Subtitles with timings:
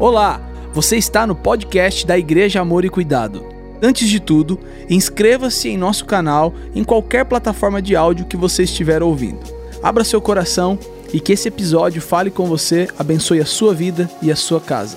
[0.00, 0.40] Olá,
[0.72, 3.44] você está no podcast da Igreja Amor e Cuidado.
[3.82, 4.56] Antes de tudo,
[4.88, 9.40] inscreva-se em nosso canal em qualquer plataforma de áudio que você estiver ouvindo.
[9.82, 10.78] Abra seu coração
[11.12, 14.96] e que esse episódio fale com você, abençoe a sua vida e a sua casa.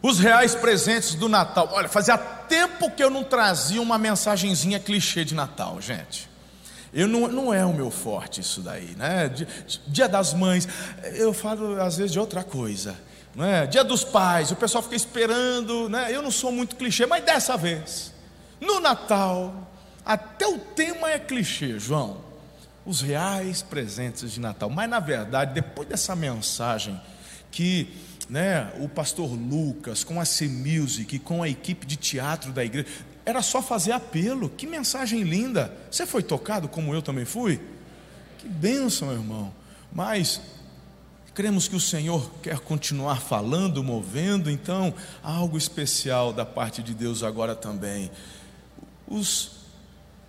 [0.00, 1.68] Os reais presentes do Natal.
[1.72, 6.31] Olha, fazia tempo que eu não trazia uma mensagenzinha clichê de Natal, gente.
[6.92, 9.30] Eu não, não é o meu forte isso daí, né?
[9.86, 10.68] Dia das mães,
[11.14, 12.94] eu falo às vezes de outra coisa,
[13.34, 13.66] né?
[13.66, 16.14] Dia dos pais, o pessoal fica esperando, né?
[16.14, 18.12] Eu não sou muito clichê, mas dessa vez,
[18.60, 19.70] no Natal,
[20.04, 22.20] até o tema é clichê, João.
[22.84, 24.68] Os reais presentes de Natal.
[24.68, 27.00] Mas na verdade, depois dessa mensagem
[27.50, 27.88] que
[28.28, 32.88] né, o pastor Lucas, com a C-Music, com a equipe de teatro da igreja,
[33.24, 34.48] era só fazer apelo.
[34.48, 35.74] Que mensagem linda!
[35.90, 37.60] Você foi tocado como eu também fui?
[38.38, 39.54] Que bênção, irmão.
[39.92, 40.40] Mas
[41.34, 44.92] cremos que o Senhor quer continuar falando, movendo, então
[45.22, 48.10] algo especial da parte de Deus agora também.
[49.06, 49.61] Os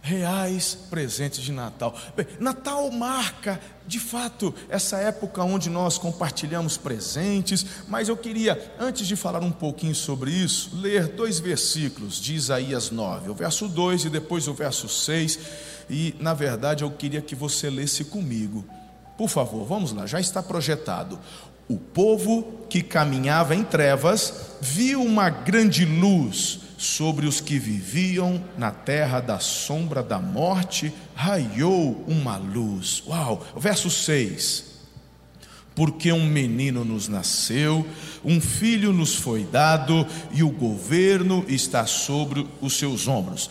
[0.04, 1.96] reais presentes de Natal.
[2.14, 9.08] Bem, Natal marca, de fato, essa época onde nós compartilhamos presentes, mas eu queria, antes
[9.08, 14.04] de falar um pouquinho sobre isso, ler dois versículos de Isaías 9, o verso 2
[14.04, 15.40] e depois o verso 6,
[15.90, 18.66] e na verdade eu queria que você lesse comigo.
[19.18, 21.18] Por favor, vamos lá, já está projetado.
[21.70, 28.70] O povo que caminhava em trevas viu uma grande luz sobre os que viviam na
[28.70, 33.02] terra da sombra da morte, raiou uma luz.
[33.08, 33.42] Uau!
[33.56, 34.74] Verso 6.
[35.74, 37.88] Porque um menino nos nasceu,
[38.24, 43.50] um filho nos foi dado, e o governo está sobre os seus ombros.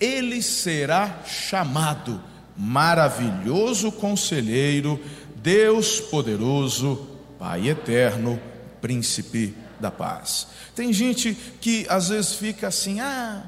[0.00, 2.20] Ele será chamado
[2.56, 4.98] Maravilhoso Conselheiro,
[5.36, 7.06] Deus Poderoso,
[7.38, 8.40] Pai Eterno,
[8.80, 10.46] Príncipe da paz.
[10.74, 13.42] Tem gente que às vezes fica assim, ah,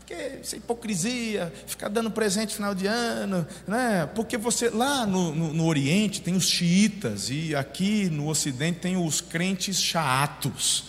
[0.00, 4.08] porque isso é hipocrisia, ficar dando presente final de ano, né?
[4.14, 8.96] Porque você lá no, no, no, Oriente tem os xiitas e aqui no Ocidente tem
[8.96, 10.84] os crentes chatos.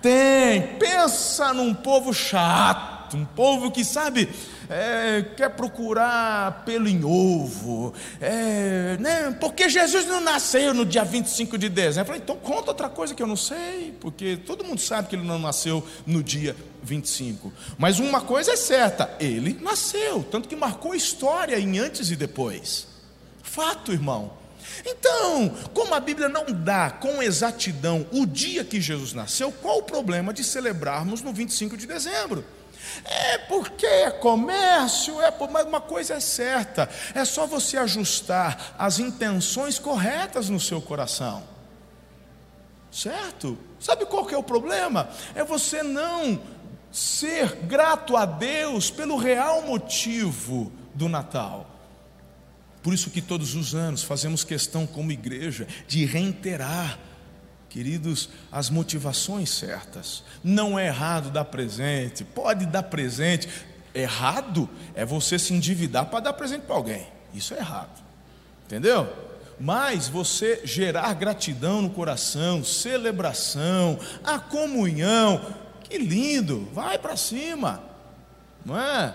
[0.00, 4.28] Tem, pensa num povo chato, um povo que sabe
[4.68, 11.56] é, quer procurar pelo em ovo, é, né, porque Jesus não nasceu no dia 25
[11.56, 12.06] de dezembro.
[12.06, 15.26] Falei, então conta outra coisa que eu não sei, porque todo mundo sabe que ele
[15.26, 17.52] não nasceu no dia 25.
[17.78, 22.86] Mas uma coisa é certa, ele nasceu, tanto que marcou história em antes e depois.
[23.42, 24.36] Fato, irmão.
[24.84, 29.82] Então, como a Bíblia não dá com exatidão o dia que Jesus nasceu, qual o
[29.82, 32.44] problema de celebrarmos no 25 de dezembro?
[33.04, 35.50] É porque é comércio, é por...
[35.50, 41.42] mas uma coisa é certa: é só você ajustar as intenções corretas no seu coração.
[42.90, 43.58] Certo?
[43.78, 45.08] Sabe qual que é o problema?
[45.34, 46.40] É você não
[46.90, 51.66] ser grato a Deus pelo real motivo do Natal.
[52.82, 56.98] Por isso que todos os anos fazemos questão como igreja de reiterar
[57.68, 60.22] Queridos, as motivações certas.
[60.42, 63.48] Não é errado dar presente, pode dar presente.
[63.94, 67.06] Errado é você se endividar para dar presente para alguém.
[67.34, 68.02] Isso é errado.
[68.66, 69.10] Entendeu?
[69.60, 75.40] Mas você gerar gratidão no coração, celebração, a comunhão,
[75.82, 77.82] que lindo, vai para cima,
[78.64, 79.14] não é?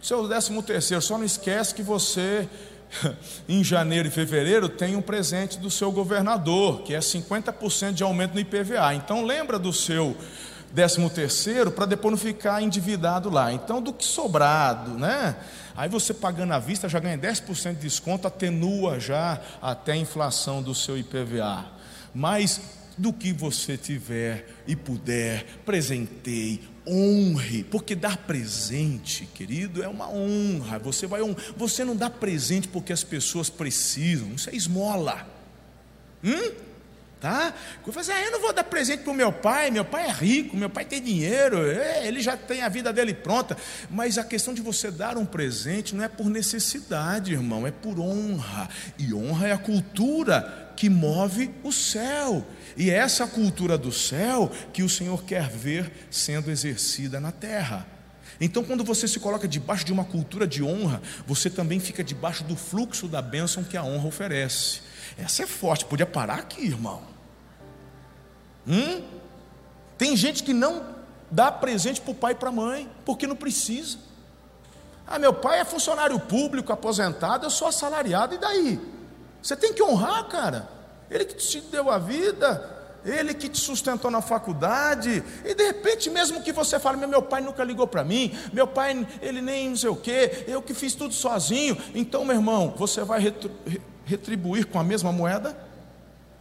[0.00, 2.48] Seu décimo terceiro, só não esquece que você
[3.48, 8.34] em janeiro e fevereiro tem um presente do seu governador, que é 50% de aumento
[8.34, 8.94] no IPVA.
[8.94, 10.16] Então lembra do seu
[10.72, 13.52] décimo terceiro para depois não ficar endividado lá.
[13.52, 15.36] Então do que sobrado, né?
[15.76, 20.62] Aí você pagando à vista já ganha 10% de desconto, atenua já até a inflação
[20.62, 21.66] do seu IPVA.
[22.14, 22.60] Mas
[22.98, 30.78] do que você tiver e puder, presenteie, honre, porque dar presente, querido, é uma honra.
[30.78, 31.20] Você vai
[31.56, 35.26] você não dá presente porque as pessoas precisam, isso é esmola.
[36.24, 36.70] Hum?
[37.20, 37.52] Tá?
[37.86, 40.06] Eu falo assim, ah, eu não vou dar presente para o meu pai, meu pai
[40.06, 43.58] é rico, meu pai tem dinheiro, é, ele já tem a vida dele pronta.
[43.90, 48.00] Mas a questão de você dar um presente não é por necessidade, irmão, é por
[48.00, 48.70] honra.
[48.98, 52.42] E honra é a cultura que move o céu.
[52.76, 57.86] E é essa cultura do céu que o Senhor quer ver sendo exercida na terra.
[58.40, 62.42] Então, quando você se coloca debaixo de uma cultura de honra, você também fica debaixo
[62.44, 64.80] do fluxo da bênção que a honra oferece.
[65.18, 67.02] Essa é forte, podia parar aqui, irmão.
[68.66, 69.02] Hum?
[69.98, 70.82] Tem gente que não
[71.30, 73.98] dá presente para o pai e para a mãe, porque não precisa.
[75.06, 78.80] Ah, meu pai é funcionário público, aposentado, eu sou assalariado, e daí?
[79.42, 80.79] Você tem que honrar, cara.
[81.10, 86.10] Ele que te deu a vida, ele que te sustentou na faculdade, e de repente,
[86.10, 89.76] mesmo que você fale, meu pai nunca ligou para mim, meu pai, ele nem não
[89.76, 93.20] sei o que, eu que fiz tudo sozinho, então, meu irmão, você vai
[94.04, 95.56] retribuir com a mesma moeda?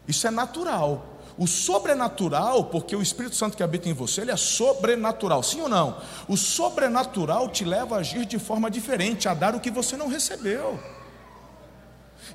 [0.07, 1.05] Isso é natural.
[1.37, 5.69] O sobrenatural, porque o Espírito Santo que habita em você, ele é sobrenatural, sim ou
[5.69, 5.97] não?
[6.27, 10.09] O sobrenatural te leva a agir de forma diferente, a dar o que você não
[10.09, 10.77] recebeu.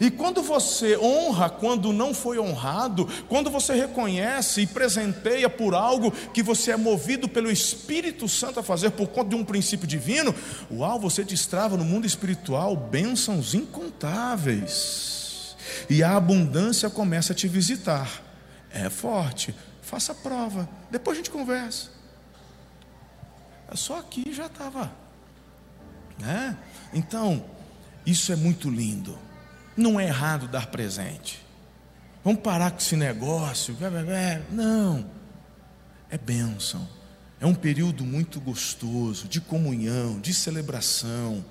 [0.00, 6.10] E quando você honra quando não foi honrado, quando você reconhece e presenteia por algo
[6.10, 10.34] que você é movido pelo Espírito Santo a fazer por conta de um princípio divino,
[10.70, 15.14] uau, você destrava no mundo espiritual bênçãos incontáveis.
[15.88, 18.22] E a abundância começa a te visitar.
[18.70, 21.88] É forte, faça a prova, depois a gente conversa.
[23.70, 24.92] É só aqui já estava.
[26.18, 26.56] Né?
[26.92, 27.44] Então,
[28.04, 29.18] isso é muito lindo.
[29.76, 31.44] Não é errado dar presente.
[32.24, 33.76] Vamos parar com esse negócio.
[34.50, 35.04] Não.
[36.10, 36.88] É bênção.
[37.40, 41.44] É um período muito gostoso, de comunhão, de celebração.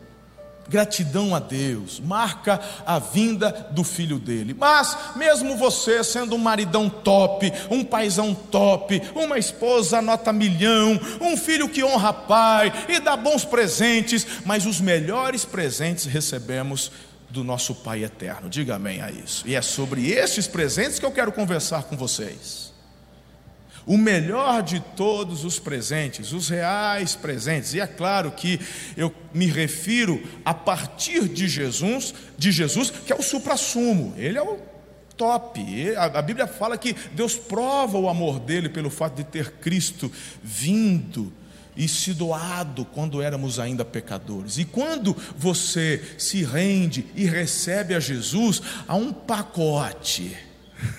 [0.68, 4.56] Gratidão a Deus, marca a vinda do filho dele.
[4.58, 11.36] Mas, mesmo você sendo um maridão top, um paizão top, uma esposa nota milhão, um
[11.36, 16.92] filho que honra pai e dá bons presentes, mas os melhores presentes recebemos
[17.34, 18.48] do nosso Pai eterno.
[18.48, 19.46] Diga amém a isso.
[19.48, 22.72] E é sobre estes presentes que eu quero conversar com vocês.
[23.86, 28.58] O melhor de todos os presentes, os reais presentes, e é claro que
[28.96, 34.42] eu me refiro a partir de Jesus, de Jesus, que é o suprassumo, ele é
[34.42, 34.58] o
[35.18, 35.62] top.
[35.98, 40.10] A Bíblia fala que Deus prova o amor dele pelo fato de ter Cristo
[40.42, 41.34] vindo
[41.76, 44.58] e se doado quando éramos ainda pecadores.
[44.58, 50.38] E quando você se rende e recebe a Jesus, há um pacote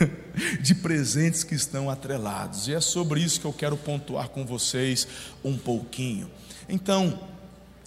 [0.61, 2.69] de presentes que estão atrelados.
[2.69, 5.07] E é sobre isso que eu quero pontuar com vocês
[5.45, 6.31] um pouquinho.
[6.69, 7.21] Então,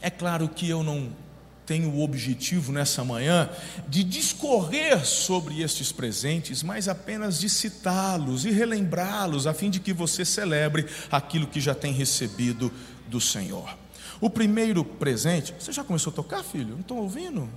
[0.02, 1.10] é claro que eu não
[1.68, 3.50] tenho o objetivo nessa manhã
[3.90, 9.92] de discorrer sobre estes presentes, mas apenas de citá-los e relembrá-los, a fim de que
[9.92, 12.72] você celebre aquilo que já tem recebido
[13.08, 13.78] do Senhor.
[14.22, 16.70] O primeiro presente, você já começou a tocar, filho?
[16.70, 17.50] Não estão ouvindo?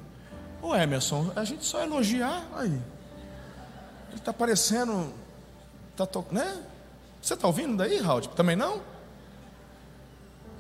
[0.61, 2.67] Ô Emerson, a gente só elogiar, aí.
[2.67, 5.15] Ele está parecendo,
[5.97, 6.27] tá to...
[6.33, 6.61] né?
[7.23, 8.23] Você está ouvindo daí, Raul?
[8.23, 8.83] Também não?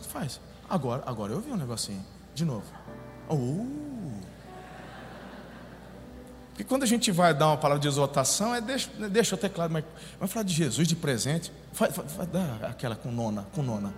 [0.08, 0.41] Faz.
[0.69, 2.05] Agora, agora eu ouvi um negocinho.
[2.35, 2.64] De novo.
[3.31, 3.81] Oh.
[6.61, 9.73] Porque quando a gente vai dar uma palavra de exortação, é deixa, deixa até claro,
[9.73, 9.82] mas
[10.19, 11.50] vai falar de Jesus de presente.
[11.73, 13.94] Vai, vai, vai dar aquela com nona, com nona.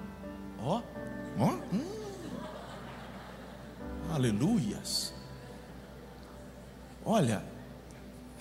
[0.60, 1.84] Ó, oh, ó, oh, hum.
[4.14, 5.12] aleluias.
[7.04, 7.42] Olha,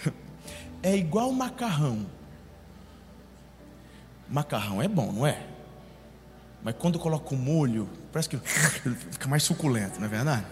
[0.83, 2.05] é igual macarrão.
[4.29, 5.47] Macarrão é bom, não é?
[6.61, 8.37] Mas quando coloca o molho, parece que
[9.09, 10.45] fica mais suculento, não é verdade?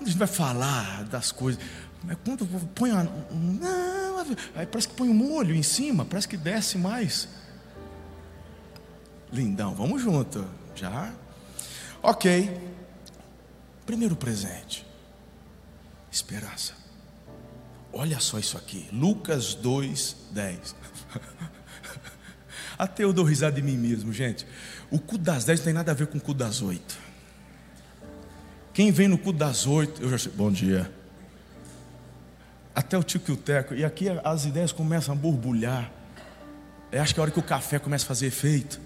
[0.00, 1.62] Quando a gente vai falar das coisas,
[2.24, 3.06] quando põe a,
[4.54, 7.28] aí parece que põe o molho em cima, parece que desce mais.
[9.30, 10.42] Lindão, vamos junto.
[10.74, 11.12] Já?
[12.02, 12.50] Ok.
[13.84, 14.86] Primeiro presente.
[16.10, 16.72] Esperança.
[17.92, 18.88] Olha só isso aqui.
[18.90, 20.76] Lucas 2, 10.
[22.78, 24.46] Até eu dou risada de mim mesmo, gente.
[24.90, 27.09] O cu das 10 não tem nada a ver com o cu das 8.
[28.80, 30.32] Quem vem no cu das 8, eu já sei.
[30.32, 30.90] Bom dia.
[32.74, 33.74] Até o tico e o teco.
[33.74, 35.92] E aqui as ideias começam a borbulhar.
[36.90, 38.80] Eu acho que é a hora que o café começa a fazer efeito.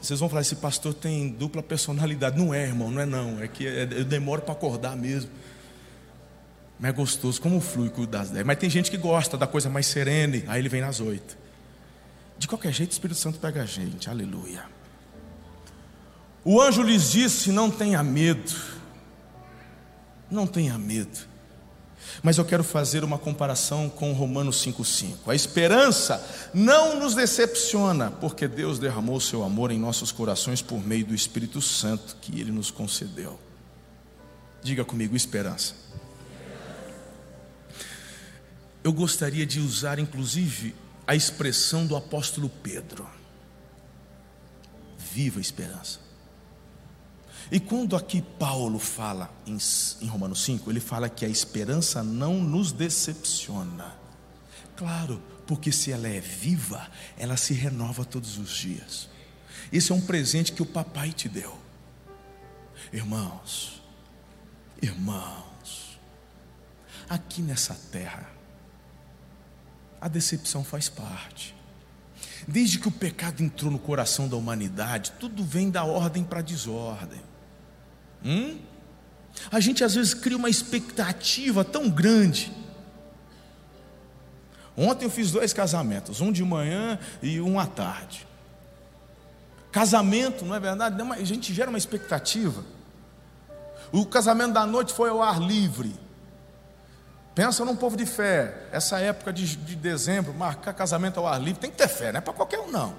[0.00, 2.38] Vocês vão falar, esse pastor tem dupla personalidade.
[2.38, 3.42] Não é, irmão, não é não.
[3.42, 5.30] É que é, eu demoro para acordar mesmo.
[6.80, 8.46] Mas é gostoso, como flui das dez.
[8.46, 11.36] Mas tem gente que gosta da coisa mais serene, aí ele vem nas oito.
[12.38, 14.77] De qualquer jeito, o Espírito Santo pega a gente, aleluia.
[16.44, 18.54] O anjo lhes disse: Não tenha medo,
[20.30, 21.28] não tenha medo.
[22.22, 25.30] Mas eu quero fazer uma comparação com Romanos 5,5.
[25.30, 31.06] A esperança não nos decepciona, porque Deus derramou seu amor em nossos corações por meio
[31.06, 33.38] do Espírito Santo que Ele nos concedeu.
[34.62, 35.74] Diga comigo, esperança.
[38.82, 40.74] Eu gostaria de usar, inclusive,
[41.06, 43.08] a expressão do apóstolo Pedro:
[44.98, 46.07] viva a esperança.
[47.50, 49.56] E quando aqui Paulo fala em,
[50.02, 53.96] em, Romanos 5, ele fala que a esperança não nos decepciona.
[54.76, 56.86] Claro, porque se ela é viva,
[57.16, 59.08] ela se renova todos os dias.
[59.72, 61.58] Esse é um presente que o papai te deu.
[62.92, 63.82] Irmãos,
[64.80, 65.98] irmãos,
[67.08, 68.30] aqui nessa terra,
[70.00, 71.54] a decepção faz parte.
[72.46, 76.42] Desde que o pecado entrou no coração da humanidade, tudo vem da ordem para a
[76.42, 77.20] desordem.
[78.24, 78.58] Hum?
[79.50, 82.52] A gente às vezes cria uma expectativa tão grande.
[84.76, 88.26] Ontem eu fiz dois casamentos, um de manhã e um à tarde.
[89.72, 91.00] Casamento, não é verdade?
[91.02, 92.64] A gente gera uma expectativa.
[93.90, 95.94] O casamento da noite foi ao ar livre.
[97.34, 98.68] Pensa num povo de fé.
[98.72, 102.18] Essa época de, de dezembro, marcar casamento ao ar livre, tem que ter fé, não
[102.18, 102.94] é para qualquer um, não.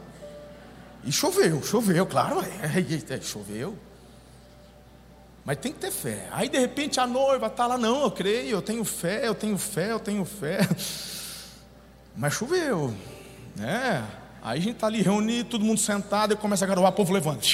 [1.04, 3.78] E choveu, choveu, claro, é, é, choveu.
[5.46, 6.28] Mas tem que ter fé.
[6.32, 9.58] Aí de repente a noiva está lá, não, eu creio, eu tenho fé, eu tenho
[9.58, 10.60] fé, eu tenho fé.
[12.16, 12.94] Mas choveu,
[13.56, 14.06] né?
[14.42, 17.14] Aí a gente está ali reunido, todo mundo sentado e começa a garoar, o povo
[17.14, 17.48] levanta.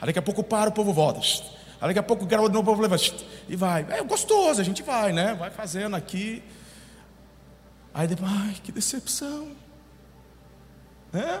[0.00, 1.20] Aí daqui a pouco para, o povo volta.
[1.80, 3.04] Aí daqui a pouco garoa de novo, o povo levanta.
[3.48, 3.86] E vai.
[3.90, 5.34] É gostoso, a gente vai, né?
[5.34, 6.42] Vai fazendo aqui.
[7.92, 9.52] Aí depois, ai, que decepção.
[11.12, 11.40] Né?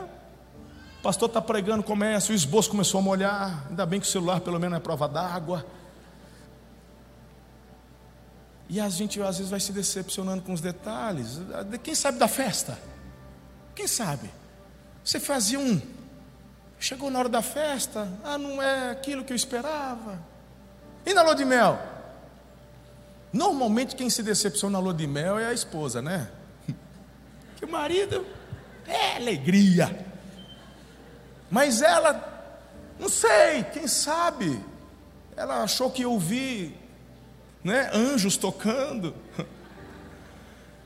[1.06, 3.66] Pastor está pregando, começa, o esboço começou a molhar.
[3.68, 5.64] Ainda bem que o celular pelo menos é prova d'água.
[8.68, 11.38] E a gente às vezes vai se decepcionando com os detalhes.
[11.84, 12.76] Quem sabe da festa?
[13.72, 14.28] Quem sabe?
[15.04, 15.80] Você fazia um.
[16.76, 20.18] Chegou na hora da festa, ah, não é aquilo que eu esperava.
[21.06, 21.78] E na lua de mel?
[23.32, 26.28] Normalmente quem se decepciona na lua de mel é a esposa, né?
[27.58, 28.26] Que o marido
[28.88, 30.05] é alegria.
[31.50, 32.54] Mas ela,
[32.98, 34.60] não sei, quem sabe,
[35.36, 36.76] ela achou que eu vi
[37.62, 39.14] né, anjos tocando.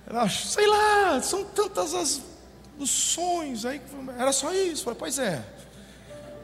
[0.09, 2.21] Ela, sei lá, são tantas as,
[2.77, 3.81] os sonhos aí.
[4.19, 4.83] Era só isso.
[4.83, 5.41] Falei, pois é,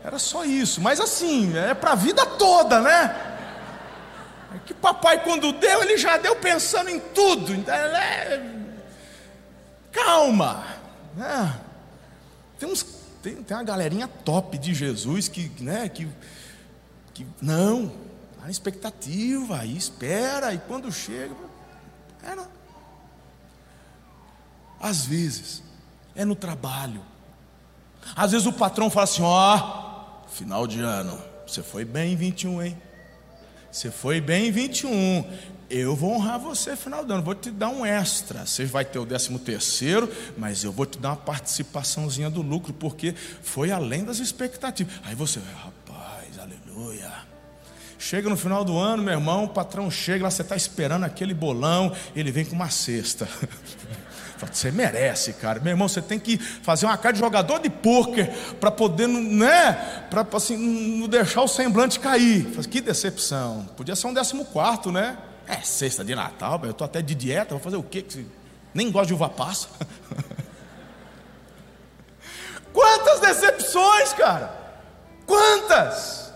[0.05, 0.81] era só isso.
[0.81, 3.37] Mas assim, é para a vida toda, né?
[4.55, 7.53] É que papai, quando deu, ele já deu pensando em tudo.
[7.53, 8.41] Então, é...
[9.91, 10.65] Calma.
[11.17, 11.61] Né?
[12.59, 12.85] Tem, uns,
[13.23, 16.09] tem, tem uma galerinha top de Jesus que, né, que,
[17.15, 17.93] que não,
[18.43, 21.35] a expectativa, e espera, e quando chega,
[22.23, 22.49] era.
[24.81, 25.63] Às vezes,
[26.15, 27.03] é no trabalho.
[28.15, 32.17] Às vezes o patrão fala assim: ó, oh, final de ano, você foi bem em
[32.17, 32.83] 21, hein?
[33.71, 35.25] Você foi bem em 21.
[35.69, 38.47] Eu vou honrar você final do ano, vou te dar um extra.
[38.47, 42.73] Você vai ter o 13 terceiro, mas eu vou te dar uma participaçãozinha do lucro,
[42.73, 44.95] porque foi além das expectativas.
[45.03, 47.11] Aí você, rapaz, aleluia.
[47.99, 51.35] Chega no final do ano, meu irmão, o patrão chega lá, você está esperando aquele
[51.35, 53.29] bolão, ele vem com uma cesta.
[54.39, 55.61] Você merece, cara.
[55.61, 58.31] Meu irmão, você tem que fazer uma cara de jogador de pôquer
[58.61, 59.73] para poder, né?
[60.11, 60.59] Para assim,
[60.99, 62.45] não deixar o semblante cair.
[62.69, 63.67] Que decepção.
[63.77, 65.17] Podia ser um décimo quarto, né?
[65.47, 68.05] É sexta de Natal, eu estou até de dieta, vou fazer o quê?
[68.75, 69.69] Nem gosto de uva passa.
[72.73, 74.53] Quantas decepções, cara?
[75.25, 76.27] Quantas?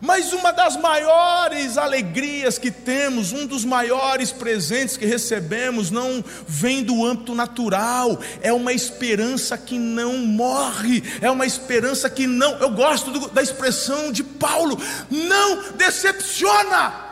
[0.00, 6.82] Mas uma das maiores alegrias que temos, um dos maiores presentes que recebemos, não vem
[6.82, 12.70] do âmbito natural, é uma esperança que não morre, é uma esperança que não, eu
[12.70, 14.76] gosto do, da expressão de Paulo,
[15.08, 17.11] não decepciona,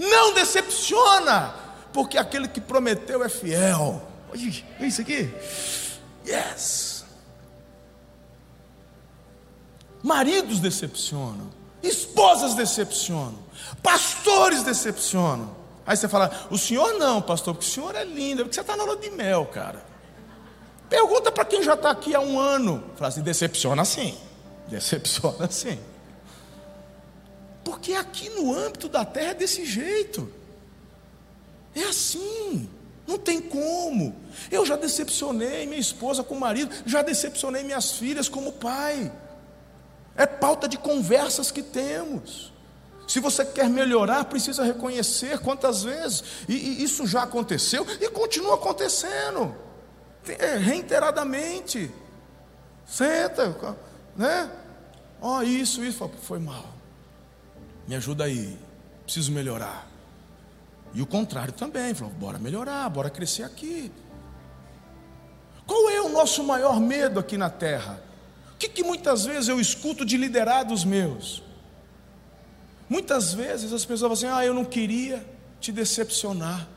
[0.00, 1.54] não decepciona,
[1.92, 4.02] porque aquele que prometeu é fiel.
[4.32, 5.32] Olha isso aqui,
[6.26, 7.04] yes.
[10.02, 11.50] Maridos decepcionam,
[11.82, 13.38] esposas decepcionam,
[13.82, 15.60] pastores decepcionam.
[15.86, 18.76] Aí você fala, o senhor não, pastor, porque o senhor é lindo, porque você está
[18.76, 19.84] na lua de mel, cara.
[20.88, 22.82] Pergunta para quem já está aqui há um ano.
[22.96, 24.16] Fala assim, decepciona sim.
[24.68, 25.78] Decepciona sim.
[27.64, 30.30] Porque aqui no âmbito da terra é desse jeito.
[31.74, 32.68] É assim.
[33.06, 34.14] Não tem como.
[34.50, 39.10] Eu já decepcionei minha esposa com o marido, já decepcionei minhas filhas como pai
[40.20, 42.52] é pauta de conversas que temos.
[43.08, 48.54] Se você quer melhorar, precisa reconhecer quantas vezes, e, e isso já aconteceu e continua
[48.54, 49.54] acontecendo,
[50.28, 51.90] é, reiteradamente.
[52.86, 53.56] Senta,
[54.16, 54.50] né?
[55.20, 56.66] Ó, oh, isso, isso, foi mal.
[57.90, 58.56] Me ajuda aí,
[59.02, 59.90] preciso melhorar.
[60.94, 63.90] E o contrário também, falou, bora melhorar, bora crescer aqui.
[65.66, 68.00] Qual é o nosso maior medo aqui na terra?
[68.60, 71.42] que, que muitas vezes eu escuto de liderados meus?
[72.86, 75.26] Muitas vezes as pessoas falam assim: ah, eu não queria
[75.58, 76.68] te decepcionar.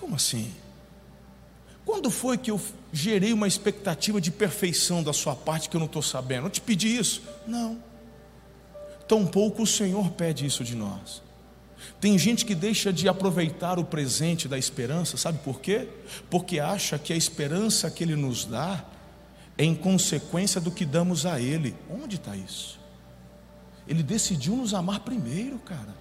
[0.00, 0.52] Como assim?
[1.86, 2.60] Quando foi que eu
[2.92, 6.46] gerei uma expectativa de perfeição da sua parte que eu não estou sabendo?
[6.46, 7.22] Eu te pedi isso?
[7.46, 7.89] Não.
[9.10, 11.20] Tampouco o Senhor pede isso de nós.
[12.00, 15.88] Tem gente que deixa de aproveitar o presente da esperança, sabe por quê?
[16.30, 18.84] Porque acha que a esperança que Ele nos dá
[19.58, 21.74] é em consequência do que damos a Ele.
[21.90, 22.78] Onde está isso?
[23.88, 25.92] Ele decidiu nos amar primeiro, cara.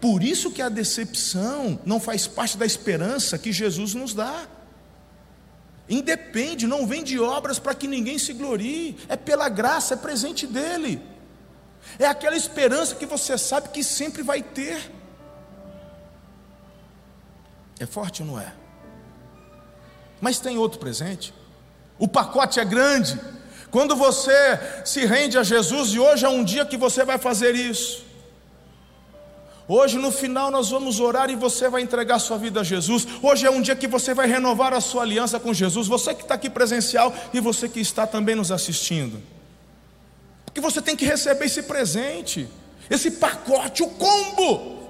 [0.00, 4.48] Por isso que a decepção não faz parte da esperança que Jesus nos dá.
[5.86, 10.46] Independe, não vem de obras para que ninguém se glorie, é pela graça, é presente
[10.46, 11.11] dele.
[11.98, 14.90] É aquela esperança que você sabe que sempre vai ter.
[17.78, 18.52] É forte ou não é?
[20.20, 21.34] Mas tem outro presente.
[21.98, 23.20] O pacote é grande.
[23.70, 24.32] Quando você
[24.84, 28.04] se rende a Jesus, e hoje é um dia que você vai fazer isso.
[29.66, 33.06] Hoje no final nós vamos orar e você vai entregar sua vida a Jesus.
[33.22, 35.88] Hoje é um dia que você vai renovar a sua aliança com Jesus.
[35.88, 39.22] Você que está aqui presencial e você que está também nos assistindo.
[40.52, 42.46] Porque você tem que receber esse presente,
[42.90, 44.82] esse pacote, o combo.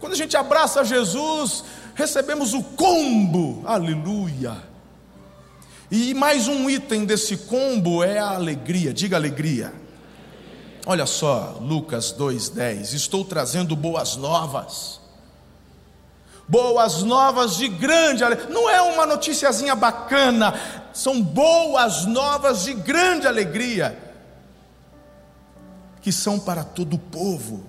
[0.00, 1.62] Quando a gente abraça Jesus,
[1.94, 3.62] recebemos o combo.
[3.66, 4.56] Aleluia.
[5.90, 8.90] E mais um item desse combo é a alegria.
[8.94, 9.74] Diga alegria.
[10.86, 12.94] Olha só, Lucas 2:10.
[12.94, 14.98] Estou trazendo boas novas.
[16.48, 18.48] Boas novas de grande alegria.
[18.48, 20.58] Não é uma noticiazinha bacana,
[20.94, 24.11] são boas novas de grande alegria,
[26.02, 27.64] que são para todo o povo.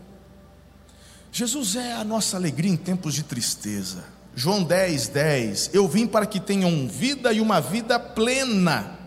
[1.32, 4.04] Jesus é a nossa alegria em tempos de tristeza.
[4.36, 5.70] João 10, 10.
[5.74, 9.00] Eu vim para que tenham vida e uma vida plena.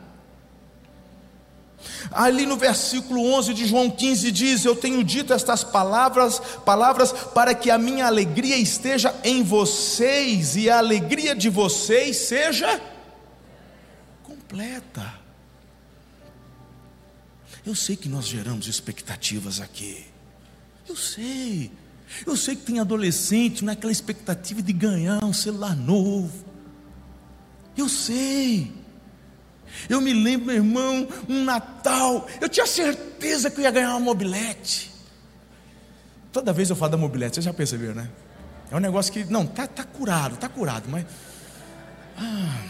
[2.11, 7.55] Ali no versículo 11 de João 15 diz: Eu tenho dito estas palavras, palavras para
[7.55, 12.81] que a minha alegria esteja em vocês e a alegria de vocês seja
[14.23, 15.16] completa.
[17.67, 20.07] Eu sei que nós geramos expectativas aqui.
[20.89, 21.73] Eu sei.
[22.25, 26.45] Eu sei que tem adolescente naquela expectativa de ganhar um celular novo.
[27.77, 28.73] Eu sei.
[29.89, 34.01] Eu me lembro, meu irmão, um Natal, eu tinha certeza que eu ia ganhar uma
[34.01, 34.93] mobilete.
[36.33, 38.09] Toda vez eu falo da mobilete, vocês já perceberam, né?
[38.71, 41.05] É um negócio que, não, tá, tá curado, tá curado, mas.
[42.17, 42.63] Ah,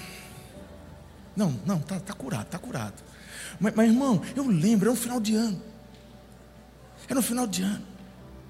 [1.36, 2.94] não, não, tá, tá curado, tá curado.
[3.60, 5.62] Mas, mas, irmão, eu lembro, era um final de ano.
[7.08, 7.84] Era um final de ano.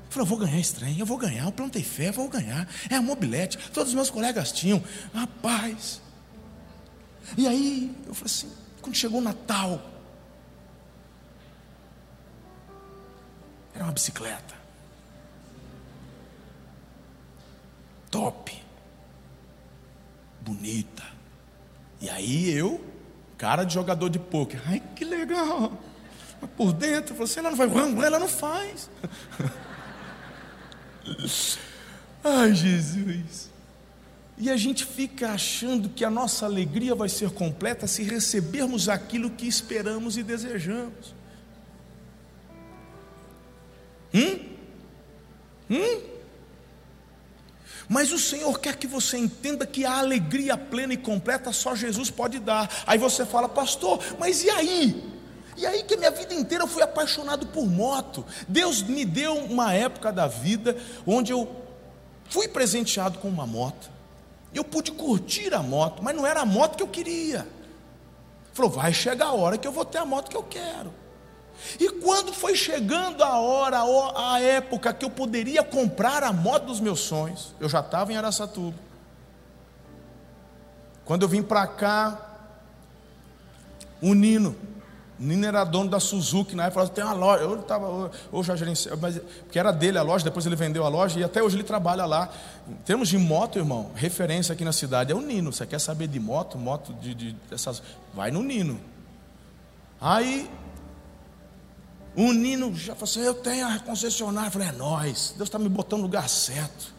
[0.07, 2.69] Eu falei, eu vou ganhar trem, eu vou ganhar, eu plantei fé, eu vou ganhar.
[2.89, 4.83] É a mobilete, todos os meus colegas tinham.
[5.13, 6.01] Rapaz,
[7.37, 9.83] e aí, eu falei assim, quando chegou o Natal,
[13.75, 14.55] era uma bicicleta.
[18.11, 18.65] Top.
[20.43, 21.03] Bonita.
[22.01, 22.83] E aí eu,
[23.37, 25.73] cara de jogador de pôquer, ai que legal.
[26.41, 28.91] Mas por dentro, assim, ela não vai, ela não faz.
[32.23, 33.51] ai Jesus.
[34.39, 39.31] E a gente fica achando que a nossa alegria vai ser completa se recebermos aquilo
[39.31, 41.15] que esperamos e desejamos.
[44.13, 44.41] Hum?
[45.71, 46.16] Hum?
[47.89, 52.11] Mas o Senhor quer que você entenda que a alegria plena e completa só Jesus
[52.11, 52.69] pode dar.
[52.87, 55.17] Aí você fala, pastor, mas e aí?
[55.57, 58.25] E aí que minha vida inteira eu fui apaixonado por moto.
[58.49, 61.49] Deus me deu uma época da vida onde eu
[62.29, 63.91] fui presenteado com uma moto.
[64.53, 67.47] Eu pude curtir a moto, mas não era a moto que eu queria.
[68.53, 70.93] Falou, vai chegar a hora que eu vou ter a moto que eu quero.
[71.79, 73.83] E quando foi chegando a hora,
[74.15, 78.17] a época que eu poderia comprar a moto dos meus sonhos, eu já estava em
[78.17, 78.77] Araçatuba.
[81.05, 82.21] Quando eu vim para cá,
[84.03, 84.57] o Nino,
[85.19, 88.49] o Nino era dono da Suzuki, na época falou, tem uma loja, eu estava, hoje
[88.49, 91.43] já gerenciava, mas porque era dele a loja, depois ele vendeu a loja e até
[91.43, 92.29] hoje ele trabalha lá.
[92.69, 95.53] Em termos de moto, irmão, referência aqui na cidade é o Nino.
[95.53, 97.37] Você quer saber de moto, moto de, de
[98.13, 98.79] vai no Nino.
[100.01, 100.51] Aí
[102.17, 105.59] o Nino já falou assim, eu tenho a concessionária, eu falei, é nós, Deus está
[105.59, 106.95] me botando no lugar certo.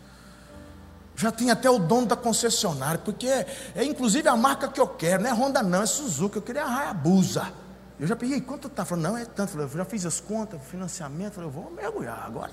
[1.16, 4.88] Já tem até o dono da concessionária, porque é, é inclusive a marca que eu
[4.88, 7.52] quero, não é Honda não, é Suzuki, eu queria a Hayabusa.
[8.00, 8.86] Eu já peguei, quanto está?
[8.86, 9.58] Falei, não, é tanto.
[9.58, 11.34] Eu já fiz as contas, financiamento.
[11.34, 12.52] Falei, eu vou mergulhar, agora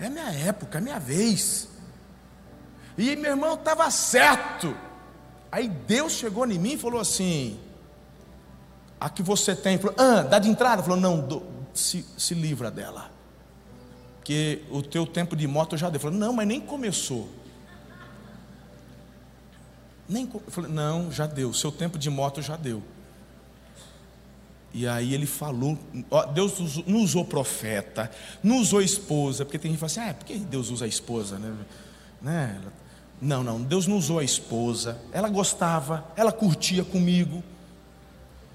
[0.00, 1.68] é, é minha época, é minha vez.
[2.96, 4.74] E meu irmão estava certo.
[5.50, 7.60] Aí Deus chegou em mim e falou assim:
[8.98, 9.76] A que você tem?
[9.76, 10.82] Falou, ah, dá de entrada?
[10.82, 11.40] Falou, não, do,
[11.74, 13.10] se, se livra dela.
[14.18, 16.00] Porque o teu tempo de moto já deu.
[16.00, 17.28] Falou, não, mas nem começou.
[20.08, 22.82] Nem, eu falei, não, já deu, seu tempo de moto já deu.
[24.74, 25.78] E aí ele falou,
[26.10, 28.10] ó, Deus não usou profeta,
[28.42, 30.88] não usou esposa, porque tem gente que fala assim, ah, por que Deus usa a
[30.88, 31.38] esposa?
[31.38, 31.54] Né?
[32.20, 32.60] né?
[33.20, 37.42] Não, não, Deus não usou a esposa, ela gostava, ela curtia comigo.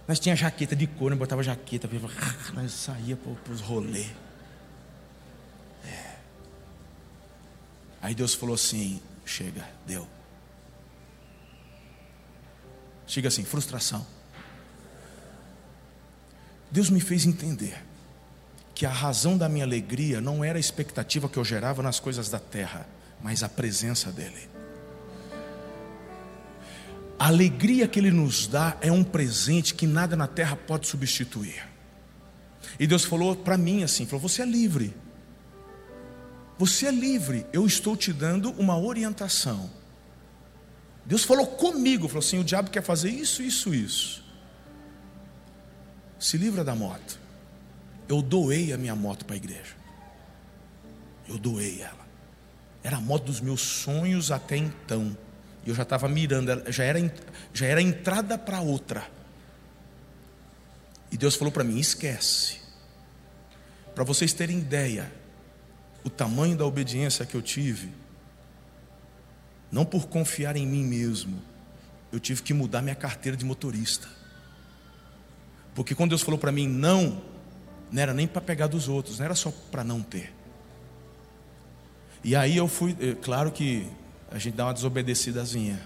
[0.08, 1.90] Nós tinha jaqueta de couro, nós botava jaqueta,
[2.54, 4.12] nós saía para os rolês.
[5.86, 6.16] É.
[8.02, 10.08] Aí Deus falou assim: chega, deu.
[13.06, 14.06] Chega assim, frustração.
[16.72, 17.84] Deus me fez entender
[18.76, 22.30] que a razão da minha alegria não era a expectativa que eu gerava nas coisas
[22.30, 22.88] da terra,
[23.22, 24.57] mas a presença dEle.
[27.20, 31.68] A alegria que Ele nos dá é um presente que nada na terra pode substituir.
[32.80, 34.94] E Deus falou para mim assim: falou, você é livre.
[36.60, 39.70] Você é livre, eu estou te dando uma orientação.
[41.06, 44.28] Deus falou comigo, falou assim: o diabo quer fazer isso, isso, isso
[46.20, 47.20] se livra da moto.
[48.08, 49.76] Eu doei a minha moto para a igreja.
[51.28, 52.08] Eu doei ela.
[52.84, 55.16] Era a moto dos meus sonhos até então.
[55.68, 57.14] E eu já estava mirando, já era,
[57.54, 59.06] já era entrada para outra.
[61.12, 62.62] E Deus falou para mim: esquece.
[63.94, 65.12] Para vocês terem ideia,
[66.06, 67.92] o tamanho da obediência que eu tive,
[69.70, 71.42] não por confiar em mim mesmo,
[72.14, 74.08] eu tive que mudar minha carteira de motorista.
[75.76, 77.22] Porque quando Deus falou para mim não,
[77.92, 80.34] não era nem para pegar dos outros, não era só para não ter.
[82.24, 83.86] E aí eu fui, eh, claro que
[84.32, 85.80] a gente dá uma desobedecidazinha.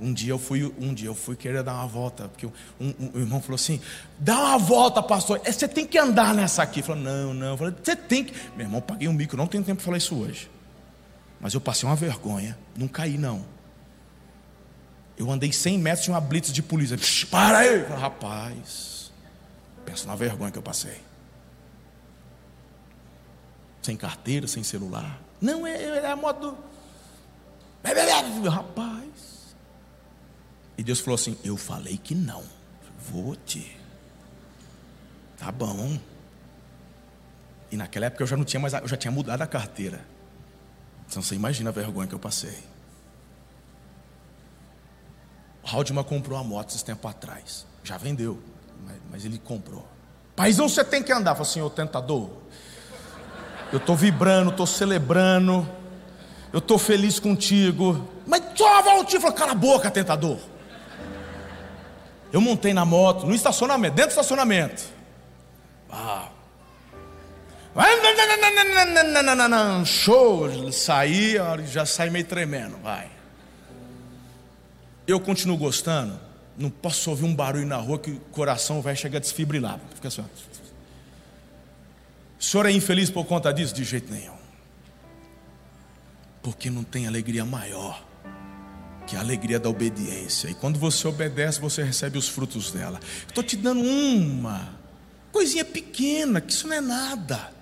[0.00, 3.10] Um dia eu fui, um dia eu fui querer dar uma volta, porque um, um,
[3.14, 3.80] um irmão falou assim:
[4.18, 5.40] dá uma volta, pastor.
[5.44, 6.80] É, você tem que andar nessa aqui.
[6.80, 7.56] Eu falei, não, não.
[7.56, 8.34] Você tem que.
[8.56, 10.50] Meu irmão, paguei um mico, não tenho tempo para falar isso hoje.
[11.40, 13.44] Mas eu passei uma vergonha, não caí não.
[15.16, 16.96] Eu andei 100 metros, tinha uma blitz de polícia.
[17.30, 17.82] Para aí!
[17.82, 19.12] Falei, Rapaz,
[19.84, 21.00] pensa na vergonha que eu passei.
[23.82, 25.20] Sem carteira, sem celular.
[25.40, 26.71] Não, é, é a moto do.
[28.50, 29.54] Rapaz.
[30.76, 32.42] E Deus falou assim: Eu falei que não.
[33.10, 33.76] Vou te.
[35.36, 35.98] Tá bom.
[37.70, 40.00] E naquela época eu já não tinha mais, eu já tinha mudado a carteira.
[41.08, 42.58] Então você imagina a vergonha que eu passei.
[45.64, 47.66] Haldeman comprou a moto esse tempo atrás.
[47.82, 48.42] Já vendeu,
[48.84, 49.88] mas, mas ele comprou.
[50.36, 51.34] Paizão, você tem que andar.
[51.34, 52.30] Falei assim, ô tentador.
[53.72, 55.68] Eu estou vibrando, estou celebrando.
[56.52, 58.08] Eu estou feliz contigo.
[58.26, 59.20] Mas só uma voltinha.
[59.20, 60.38] Falei, cala a boca, tentador.
[62.32, 64.84] Eu montei na moto, no estacionamento, dentro do estacionamento.
[65.90, 66.28] Ah.
[69.86, 71.36] Show, saí,
[71.70, 73.10] já saí meio tremendo, vai.
[75.06, 76.18] Eu continuo gostando,
[76.56, 79.80] não posso ouvir um barulho na rua que o coração vai chegar a desfibrilar.
[79.94, 80.22] Fica assim.
[82.38, 83.74] O senhor é infeliz por conta disso?
[83.74, 84.41] De jeito nenhum.
[86.42, 88.12] Porque não tem alegria maior
[89.06, 90.48] que a alegria da obediência.
[90.48, 93.00] E quando você obedece, você recebe os frutos dela.
[93.26, 94.74] Estou te dando uma
[95.30, 97.52] coisinha pequena, que isso não é nada.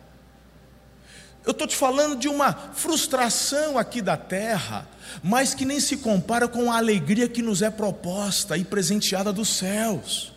[1.45, 4.87] Eu estou te falando de uma frustração aqui da terra,
[5.23, 9.49] mas que nem se compara com a alegria que nos é proposta e presenteada dos
[9.49, 10.33] céus.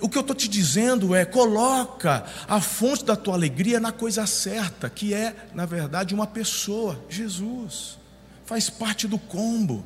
[0.00, 4.26] O que eu estou te dizendo é: coloca a fonte da tua alegria na coisa
[4.26, 7.98] certa, que é, na verdade, uma pessoa, Jesus.
[8.44, 9.84] Faz parte do combo.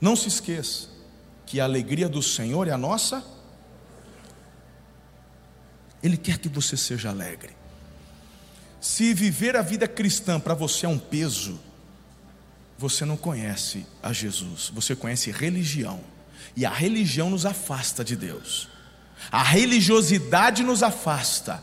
[0.00, 0.88] Não se esqueça
[1.44, 3.24] que a alegria do Senhor é a nossa.
[6.02, 7.56] Ele quer que você seja alegre.
[8.80, 11.58] Se viver a vida cristã para você é um peso,
[12.78, 16.00] você não conhece a Jesus, você conhece religião.
[16.58, 18.68] E a religião nos afasta de Deus.
[19.30, 21.62] A religiosidade nos afasta,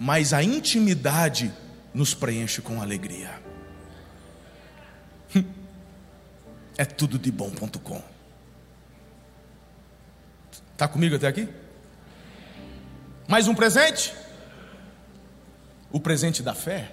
[0.00, 1.54] mas a intimidade
[1.94, 3.40] nos preenche com alegria.
[6.74, 8.02] É tudo de bom.com.
[10.72, 11.46] Está comigo até aqui?
[13.28, 14.14] Mais um presente?
[15.92, 16.90] o presente da fé.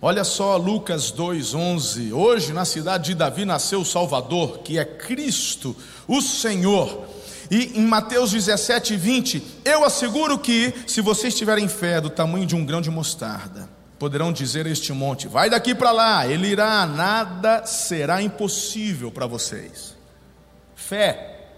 [0.00, 2.12] Olha só Lucas 2:11.
[2.12, 7.06] Hoje na cidade de Davi nasceu o Salvador, que é Cristo, o Senhor.
[7.50, 12.56] E em Mateus 17, 20, eu asseguro que, se vocês tiverem fé do tamanho de
[12.56, 16.86] um grão de mostarda, poderão dizer a este monte: vai daqui para lá, ele irá,
[16.86, 19.94] nada será impossível para vocês.
[20.74, 21.48] Fé.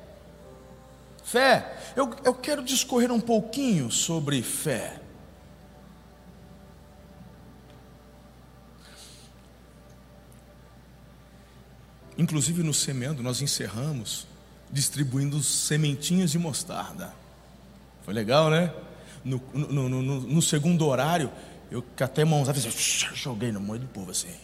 [1.24, 1.76] Fé.
[1.96, 5.00] Eu, eu quero discorrer um pouquinho sobre fé.
[12.18, 14.26] Inclusive no semeando, nós encerramos
[14.70, 17.12] distribuindo sementinhas de mostarda.
[18.04, 18.72] Foi legal, né?
[19.24, 21.30] No, no, no, no segundo horário,
[21.70, 22.48] eu até mãos
[23.14, 24.34] joguei no meio do povo assim.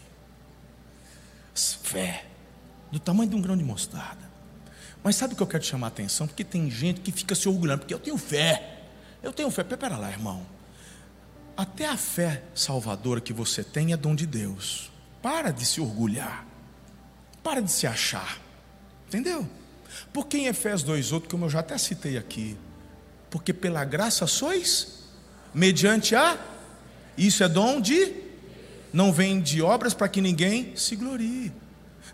[1.55, 2.27] Fé,
[2.91, 4.31] do tamanho de um grão de mostarda.
[5.03, 6.27] Mas sabe o que eu quero te chamar a atenção?
[6.27, 8.81] Porque tem gente que fica se orgulhando, porque eu tenho fé.
[9.23, 9.65] Eu tenho fé.
[9.65, 10.47] Pera lá, irmão.
[11.57, 14.91] Até a fé salvadora que você tem é dom de Deus.
[15.21, 16.47] Para de se orgulhar.
[17.43, 18.39] Para de se achar.
[19.09, 19.49] Entendeu?
[20.13, 22.57] Porque em Efésios 2,8, como eu já até citei aqui,
[23.31, 25.05] porque pela graça sois,
[25.55, 26.39] mediante a,
[27.17, 28.15] isso é dom de,
[28.93, 31.53] não vem de obras para que ninguém se glorie.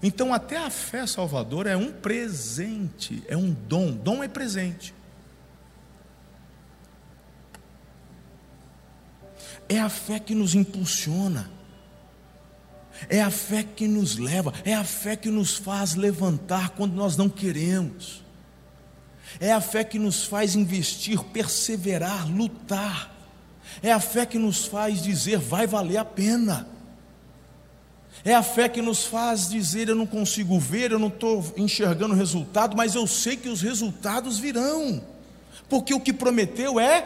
[0.03, 3.91] Então, até a fé salvadora é um presente, é um dom.
[3.91, 4.95] Dom é presente.
[9.69, 11.51] É a fé que nos impulsiona.
[13.09, 17.17] É a fé que nos leva, é a fé que nos faz levantar quando nós
[17.17, 18.25] não queremos.
[19.41, 23.15] É a fé que nos faz investir, perseverar, lutar.
[23.83, 26.67] É a fé que nos faz dizer vai valer a pena.
[28.25, 32.15] É a fé que nos faz dizer eu não consigo ver, eu não estou enxergando
[32.15, 35.03] o resultado, mas eu sei que os resultados virão,
[35.69, 37.05] porque o que prometeu é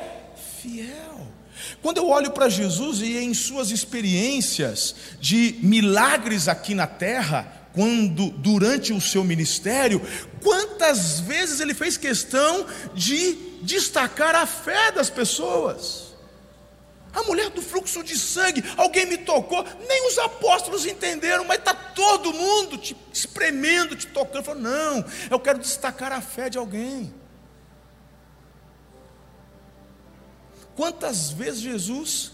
[0.63, 1.12] fiel.
[1.83, 8.31] Quando eu olho para Jesus e em suas experiências de milagres aqui na terra, quando
[8.31, 10.01] durante o seu ministério,
[10.41, 16.13] quantas vezes ele fez questão de destacar a fé das pessoas?
[17.13, 21.75] A mulher do fluxo de sangue, alguém me tocou, nem os apóstolos entenderam, mas está
[21.75, 24.45] todo mundo te espremendo, te tocando.
[24.45, 27.13] Falou, não, eu quero destacar a fé de alguém.
[30.75, 32.33] Quantas vezes Jesus,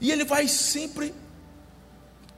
[0.00, 1.14] e ele vai sempre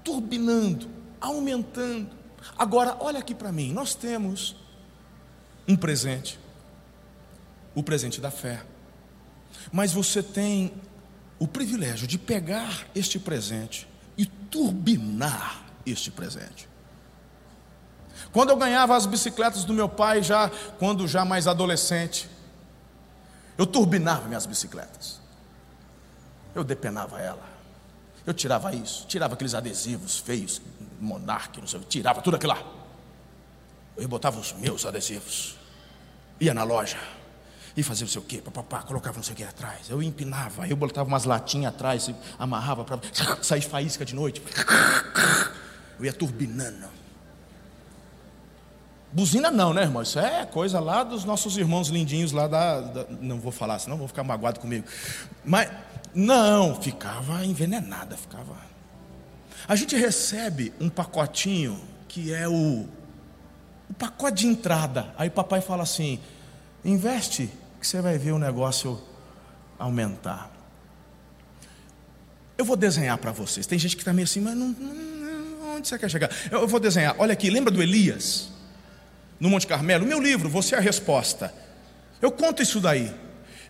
[0.04, 0.88] turbinando,
[1.20, 2.10] aumentando.
[2.56, 4.56] Agora, olha aqui para mim, nós temos
[5.66, 6.38] um presente,
[7.74, 8.64] o presente da fé,
[9.72, 10.72] mas você tem
[11.38, 16.68] o privilégio de pegar este presente e turbinar este presente.
[18.32, 22.28] Quando eu ganhava as bicicletas do meu pai, já quando já mais adolescente,
[23.56, 25.20] eu turbinava minhas bicicletas.
[26.54, 27.56] Eu depenava ela.
[28.24, 30.60] Eu tirava isso, tirava aqueles adesivos feios,
[31.00, 32.62] monarque, não sei, tirava tudo aquilo lá.
[33.96, 35.56] Eu botava os meus adesivos.
[36.40, 36.98] Ia na loja
[37.76, 39.88] e fazia não sei o quê, papapá, colocava não sei o que atrás.
[39.90, 42.98] Eu empinava, eu botava umas latinhas atrás, amarrava para
[43.42, 44.42] sair faísca de noite.
[45.98, 46.88] Eu ia turbinando.
[49.12, 50.02] Buzina não, né, irmão?
[50.02, 52.80] Isso é coisa lá dos nossos irmãos lindinhos lá da.
[52.80, 54.86] da não vou falar, senão vou ficar magoado comigo.
[55.44, 55.70] Mas,
[56.14, 58.56] não, ficava envenenada, ficava.
[59.68, 62.86] A gente recebe um pacotinho que é o,
[63.88, 65.14] o pacote de entrada.
[65.16, 66.20] Aí papai fala assim:
[66.84, 69.00] investe, que você vai ver o negócio
[69.78, 70.50] aumentar.
[72.58, 73.66] Eu vou desenhar para vocês.
[73.66, 76.30] Tem gente que está meio assim, mas não, não, onde você quer chegar?
[76.50, 77.14] Eu vou desenhar.
[77.18, 78.55] Olha aqui, lembra do Elias?
[79.38, 81.52] No Monte Carmelo, meu livro, Você é a Resposta.
[82.20, 83.12] Eu conto isso daí.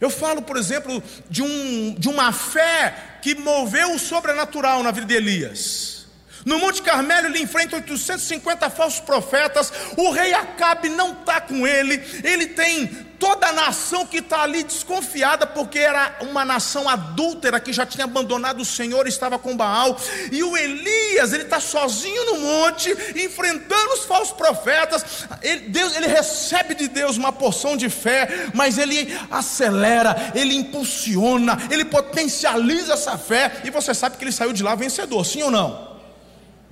[0.01, 5.07] Eu falo, por exemplo, de, um, de uma fé que moveu o sobrenatural na vida
[5.07, 6.07] de Elias.
[6.45, 9.73] No Monte Carmelo ele enfrenta 850 falsos profetas.
[9.97, 12.01] O rei Acabe não está com ele.
[12.23, 17.73] Ele tem toda a nação que está ali desconfiada, porque era uma nação adúltera que
[17.73, 19.97] já tinha abandonado o Senhor, estava com Baal,
[20.31, 25.05] e o Elias, ele está sozinho no monte, enfrentando os falsos profetas.
[25.43, 31.59] Ele, Deus, ele recebe de Deus uma porção de fé, mas ele acelera, ele impulsiona,
[31.71, 35.51] ele potencializa essa fé, e você sabe que ele saiu de lá vencedor, sim ou
[35.51, 35.86] não?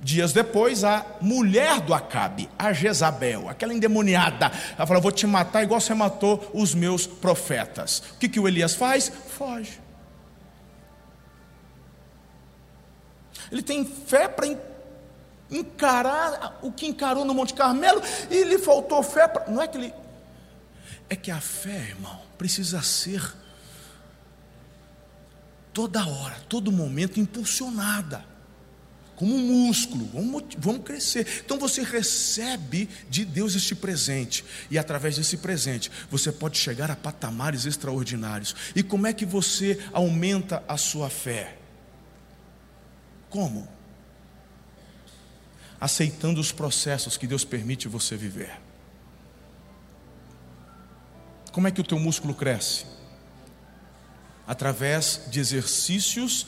[0.05, 5.63] Dias depois, a mulher do Acabe, a Jezabel, aquela endemoniada, ela falou: Vou te matar
[5.63, 8.03] igual você matou os meus profetas.
[8.13, 9.09] O que, que o Elias faz?
[9.09, 9.81] Foge.
[13.51, 14.45] Ele tem fé para
[15.49, 19.27] encarar o que encarou no Monte Carmelo e lhe faltou fé.
[19.47, 19.93] Não é que ele.
[21.09, 23.23] É que a fé, irmão, precisa ser
[25.73, 28.34] toda hora, todo momento impulsionada
[29.15, 31.43] como um músculo, vamos, vamos crescer.
[31.45, 36.95] Então você recebe de Deus este presente, e através desse presente você pode chegar a
[36.95, 38.55] patamares extraordinários.
[38.75, 41.57] E como é que você aumenta a sua fé?
[43.29, 43.67] Como?
[45.79, 48.59] Aceitando os processos que Deus permite você viver.
[51.51, 52.85] Como é que o teu músculo cresce?
[54.45, 56.47] Através de exercícios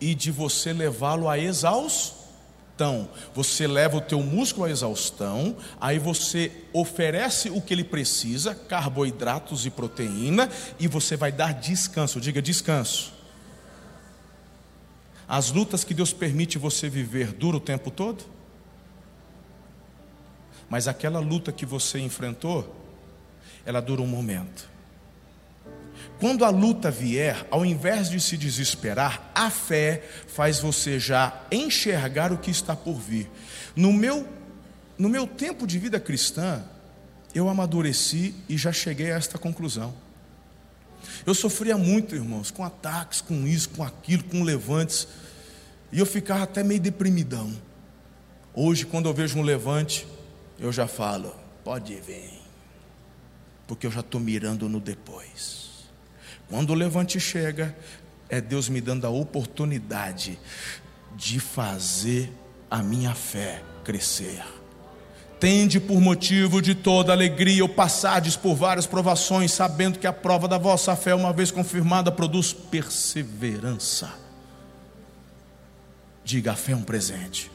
[0.00, 3.08] e de você levá-lo à exaustão.
[3.34, 9.66] Você leva o teu músculo à exaustão, aí você oferece o que ele precisa, carboidratos
[9.66, 12.20] e proteína, e você vai dar descanso.
[12.20, 13.12] Diga descanso.
[15.28, 18.24] As lutas que Deus permite você viver dura o tempo todo?
[20.70, 22.74] Mas aquela luta que você enfrentou,
[23.66, 24.68] ela dura um momento.
[26.20, 32.32] Quando a luta vier, ao invés de se desesperar, a fé faz você já enxergar
[32.32, 33.30] o que está por vir.
[33.76, 34.26] No meu,
[34.98, 36.64] no meu tempo de vida cristã,
[37.32, 39.94] eu amadureci e já cheguei a esta conclusão.
[41.24, 45.06] Eu sofria muito, irmãos, com ataques, com isso, com aquilo, com levantes,
[45.92, 47.54] e eu ficava até meio deprimidão.
[48.52, 50.04] Hoje, quando eu vejo um levante,
[50.58, 52.40] eu já falo: pode vir,
[53.68, 55.57] porque eu já estou mirando no depois.
[56.48, 57.76] Quando o levante chega,
[58.28, 60.38] é Deus me dando a oportunidade
[61.14, 62.32] de fazer
[62.70, 64.42] a minha fé crescer.
[65.40, 70.48] Tende por motivo de toda alegria ou passades por várias provações, sabendo que a prova
[70.48, 74.12] da vossa fé, uma vez confirmada, produz perseverança.
[76.24, 77.50] Diga, a fé é um presente,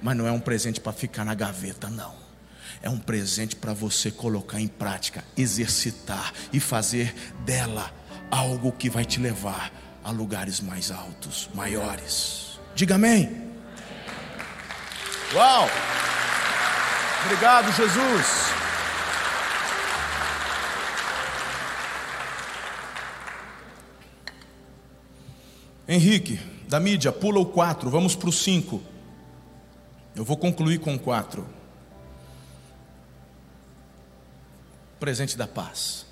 [0.00, 2.25] mas não é um presente para ficar na gaveta, não.
[2.86, 7.12] É um presente para você colocar em prática, exercitar e fazer
[7.44, 7.92] dela
[8.30, 9.72] algo que vai te levar
[10.04, 12.60] a lugares mais altos, maiores.
[12.76, 13.42] Diga amém.
[15.34, 15.68] Uau!
[17.24, 18.26] Obrigado, Jesus.
[25.88, 28.80] Henrique, da mídia, pula o 4, vamos para o 5.
[30.14, 31.55] Eu vou concluir com o 4.
[34.98, 36.06] Presente da paz.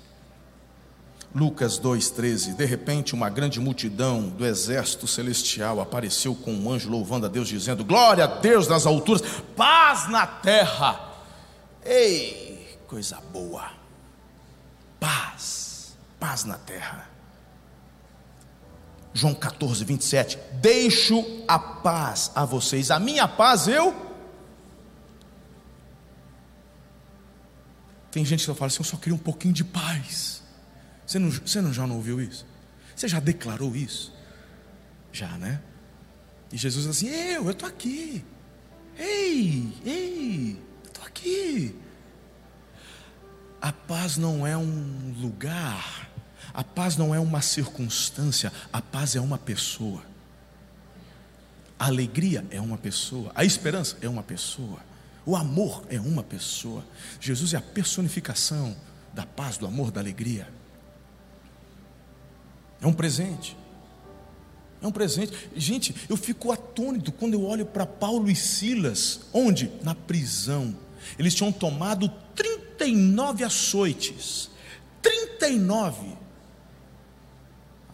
[1.35, 7.25] Lucas 2,13: De repente, uma grande multidão do exército celestial apareceu com um anjo louvando
[7.25, 9.21] a Deus, dizendo: Glória a Deus nas alturas,
[9.55, 11.13] paz na terra.
[11.83, 13.69] Ei, coisa boa,
[14.97, 17.09] paz, paz na terra.
[19.13, 24.04] João 14, 27: Deixo a paz a vocês, a minha paz eu.
[28.15, 30.41] Tem gente que fala assim: Eu só queria um pouquinho de paz.
[31.05, 32.45] Você não, você não já não ouviu isso?
[32.95, 34.13] Você já declarou isso?
[35.11, 35.61] Já, né?
[36.49, 38.23] E Jesus diz assim: Eu, eu estou aqui.
[38.97, 41.75] Ei, ei, eu estou aqui.
[43.61, 46.09] A paz não é um lugar,
[46.53, 50.01] a paz não é uma circunstância, a paz é uma pessoa.
[51.77, 54.79] A alegria é uma pessoa, a esperança é uma pessoa,
[55.25, 56.85] o amor é uma pessoa.
[57.19, 58.75] Jesus é a personificação
[59.13, 60.47] da paz, do amor, da alegria.
[62.81, 63.57] É um presente.
[64.81, 65.33] É um presente.
[65.55, 69.71] Gente, eu fico atônito quando eu olho para Paulo e Silas, onde?
[69.81, 70.75] Na prisão.
[71.17, 74.51] Eles tinham tomado 39 açoites.
[75.01, 76.24] 39.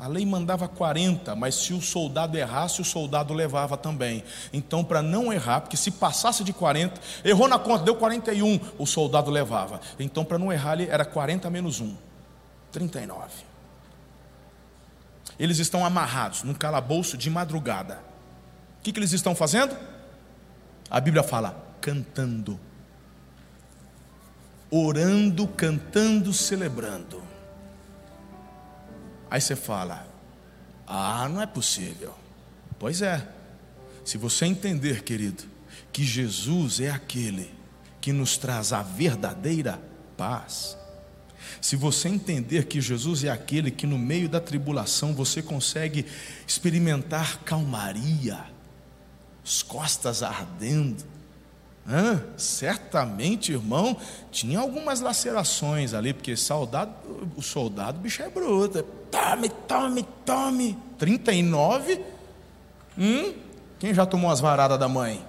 [0.02, 4.24] A lei mandava 40, mas se o soldado errasse, o soldado levava também.
[4.52, 8.88] Então, para não errar, porque se passasse de 40, errou na conta, deu 41, o
[8.88, 9.80] soldado levava.
[10.00, 11.96] Então, para não errar, era 40 menos 1,
[12.72, 13.52] 39
[15.42, 17.96] eles estão amarrados num calabouço de madrugada.
[18.80, 19.76] O que, que eles estão fazendo?
[20.88, 22.60] A Bíblia fala, cantando,
[24.70, 27.24] orando, cantando, celebrando.
[29.32, 30.06] Aí você fala,
[30.86, 32.14] ah, não é possível.
[32.78, 33.26] Pois é,
[34.04, 35.44] se você entender, querido,
[35.94, 37.50] que Jesus é aquele
[38.02, 39.82] que nos traz a verdadeira
[40.18, 40.78] paz,
[41.62, 46.06] se você entender que Jesus é aquele que no meio da tribulação você consegue
[46.46, 48.38] experimentar calmaria,
[49.46, 51.06] as costas ardendo,
[51.92, 52.24] Hã?
[52.38, 53.98] certamente, irmão,
[54.32, 56.94] tinha algumas lacerações ali, porque soldado,
[57.36, 58.82] o soldado, o bicho é bruto.
[59.12, 60.78] Tome, tome, tome.
[60.98, 62.02] 39.
[62.98, 63.34] Hum?
[63.78, 65.26] Quem já tomou as varadas da mãe?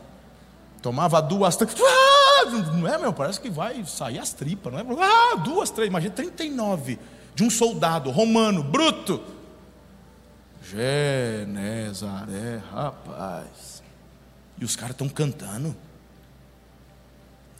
[0.81, 1.59] Tomava duas.
[1.61, 2.45] Ah!
[2.75, 3.13] não é, meu?
[3.13, 4.85] Parece que vai sair as tripas, não é?
[5.01, 6.99] Ah, duas, três, imagina, 39
[7.35, 9.21] de um soldado romano, bruto.
[10.63, 13.83] Genezaré, rapaz.
[14.59, 15.75] E os caras estão cantando.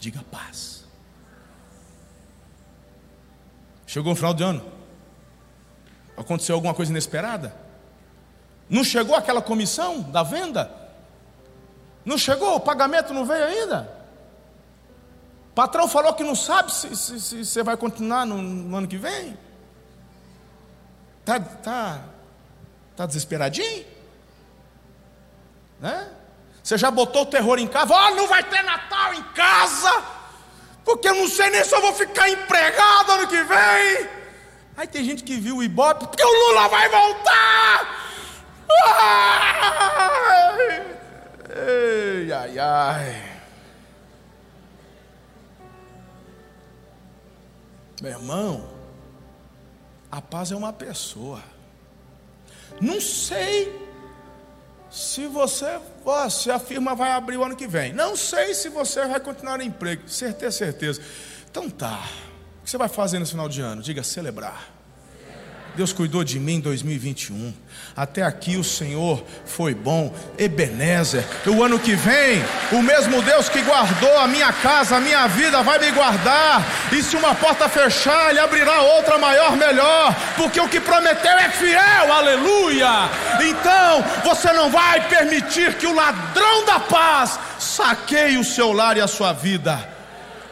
[0.03, 0.83] Diga paz.
[3.87, 4.73] Chegou o final de ano.
[6.17, 7.55] Aconteceu alguma coisa inesperada?
[8.69, 10.69] Não chegou aquela comissão da venda?
[12.05, 12.57] Não chegou?
[12.57, 13.97] O pagamento não veio ainda?
[15.53, 18.89] O patrão falou que não sabe se, se, se você vai continuar no, no, ano
[18.89, 19.39] que vem.
[21.25, 22.05] Tá, tá,
[22.97, 23.87] tá desesperadinho?
[25.79, 26.11] Né?
[26.63, 27.93] Você já botou o terror em casa?
[27.93, 30.05] Oh, não vai ter Natal em casa,
[30.85, 34.09] porque eu não sei nem se eu vou ficar empregado ano que vem.
[34.77, 37.99] Aí tem gente que viu o Ibope, porque o Lula vai voltar.
[41.55, 42.59] Ai, ai, ai.
[42.59, 43.33] ai.
[48.03, 48.69] Meu irmão,
[50.11, 51.41] a paz é uma pessoa.
[52.81, 53.81] Não sei
[54.91, 55.81] se você,
[56.31, 57.93] se a firma vai abrir o ano que vem.
[57.93, 60.09] Não sei se você vai continuar no emprego.
[60.09, 61.01] Certeza, certeza.
[61.51, 62.03] Então tá.
[62.61, 63.83] O que você vai fazer no final de ano?
[63.83, 64.82] Diga celebrar.
[65.75, 67.53] Deus cuidou de mim em 2021.
[67.97, 70.15] Até aqui o Senhor foi bom.
[70.37, 71.25] Ebenezer.
[71.47, 72.43] O ano que vem,
[72.73, 76.63] o mesmo Deus que guardou a minha casa, a minha vida, vai me guardar.
[76.93, 80.15] E se uma porta fechar, Ele abrirá outra maior, melhor.
[80.37, 82.13] Porque o que prometeu é fiel.
[82.13, 83.09] Aleluia.
[83.41, 89.01] Então, você não vai permitir que o ladrão da paz saqueie o seu lar e
[89.01, 89.89] a sua vida.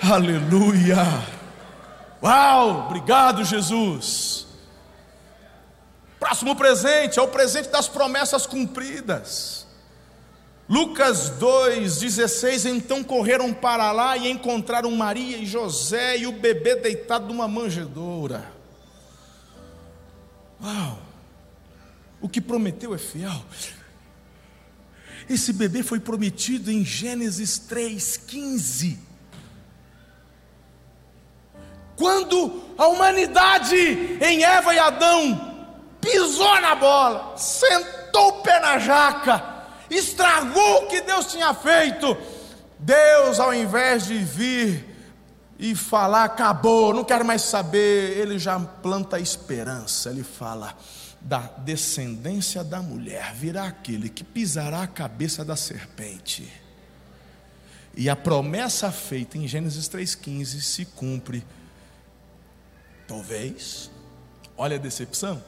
[0.03, 1.07] Aleluia.
[2.23, 4.50] Uau, obrigado, Jesus.
[6.21, 9.67] Próximo presente é o presente das promessas cumpridas.
[10.69, 17.27] Lucas 2,16: Então correram para lá e encontraram Maria e José e o bebê deitado
[17.27, 18.53] numa manjedoura.
[20.63, 21.03] Uau!
[22.21, 23.43] O que prometeu é fiel.
[25.29, 28.99] Esse bebê foi prometido em Gênesis 3,15.
[31.97, 33.77] Quando a humanidade
[34.21, 35.50] em Eva e Adão
[36.01, 39.43] pisou na bola, sentou o pé na jaca,
[39.91, 42.17] estragou o que Deus tinha feito.
[42.79, 44.87] Deus, ao invés de vir
[45.59, 50.09] e falar, acabou, não quero mais saber, ele já planta a esperança.
[50.09, 50.75] Ele fala:
[51.21, 56.51] da descendência da mulher virá aquele que pisará a cabeça da serpente.
[57.95, 61.45] E a promessa feita em Gênesis 3,15 se cumpre.
[63.07, 63.91] Talvez,
[64.57, 65.43] olha a decepção,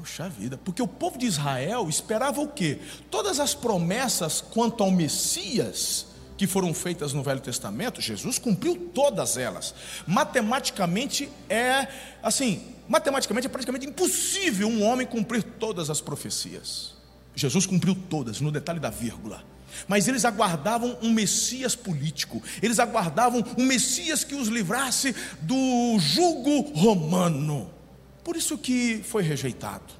[0.00, 2.78] Poxa vida, porque o povo de Israel esperava o quê?
[3.10, 6.06] Todas as promessas quanto ao Messias
[6.38, 9.74] que foram feitas no Velho Testamento, Jesus cumpriu todas elas.
[10.06, 11.86] Matematicamente é
[12.22, 16.94] assim, matematicamente é praticamente impossível um homem cumprir todas as profecias.
[17.34, 19.44] Jesus cumpriu todas, no detalhe da vírgula.
[19.86, 26.72] Mas eles aguardavam um Messias político, eles aguardavam um Messias que os livrasse do jugo
[26.72, 27.79] romano.
[28.22, 29.92] Por isso que foi rejeitado,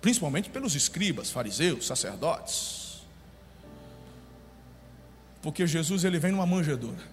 [0.00, 3.02] principalmente pelos escribas, fariseus, sacerdotes.
[5.40, 7.10] Porque Jesus ele vem numa manjedoura.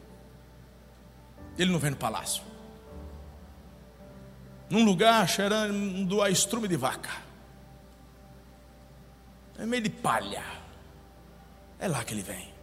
[1.57, 2.43] Ele não vem no palácio.
[4.69, 7.09] Num lugar cheirando a estrume de vaca.
[9.57, 10.45] É meio de palha.
[11.79, 12.53] É lá que ele vem.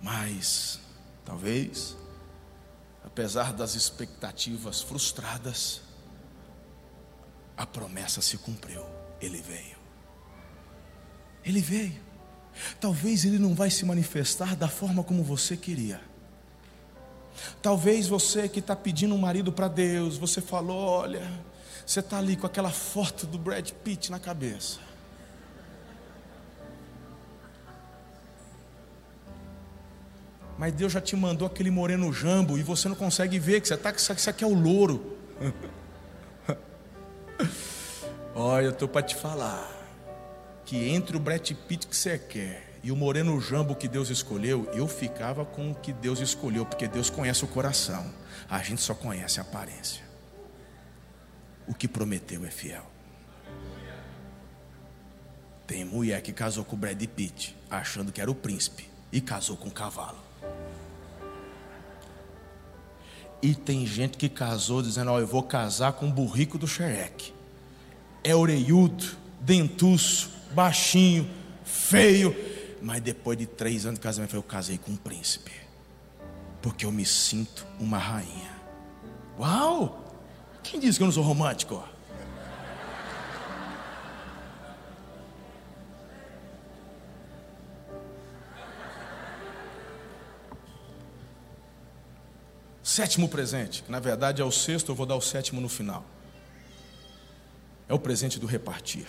[0.00, 0.80] Mas,
[1.24, 1.96] talvez,
[3.06, 5.80] apesar das expectativas frustradas,
[7.56, 8.84] a promessa se cumpriu.
[9.20, 9.76] Ele veio.
[11.44, 12.04] Ele veio.
[12.80, 16.00] Talvez ele não vai se manifestar da forma como você queria.
[17.62, 21.30] Talvez você que está pedindo um marido para Deus, você falou: olha,
[21.86, 24.85] você está ali com aquela foto do Brad Pitt na cabeça.
[30.58, 33.74] Mas Deus já te mandou aquele moreno jambo e você não consegue ver que você
[33.74, 35.16] está que isso aqui é o louro.
[38.34, 39.70] Olha, eu estou para te falar
[40.64, 44.70] que entre o Brett Pitt que você quer e o moreno jambo que Deus escolheu,
[44.72, 48.12] eu ficava com o que Deus escolheu, porque Deus conhece o coração.
[48.48, 50.04] A gente só conhece a aparência.
[51.66, 52.86] O que prometeu é fiel.
[55.66, 59.56] Tem mulher que casou com o Brad Pitt, achando que era o príncipe, e casou
[59.56, 60.18] com o cavalo.
[63.42, 66.66] E tem gente que casou dizendo: Ó, oh, eu vou casar com o burrico do
[66.66, 67.32] xereque.
[68.24, 69.04] É oreiudo,
[69.40, 71.28] dentuço, baixinho,
[71.64, 72.34] feio.
[72.82, 75.52] Mas depois de três anos de casamento, eu casei com um príncipe.
[76.60, 78.56] Porque eu me sinto uma rainha.
[79.38, 80.04] Uau!
[80.62, 81.82] Quem disse que eu não sou romântico?
[92.96, 96.02] Sétimo presente, que na verdade é o sexto, eu vou dar o sétimo no final.
[97.86, 99.04] É o presente do repartir.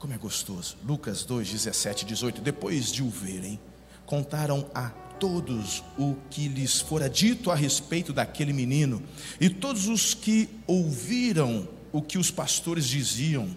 [0.00, 0.76] Como é gostoso.
[0.84, 2.40] Lucas 2, 17, 18.
[2.40, 3.60] Depois de o verem,
[4.04, 4.88] contaram a
[5.20, 9.00] todos o que lhes fora dito a respeito daquele menino,
[9.40, 13.48] e todos os que ouviram o que os pastores diziam,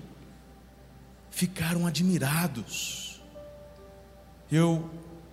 [1.32, 3.20] ficaram admirados.
[4.52, 4.88] Eu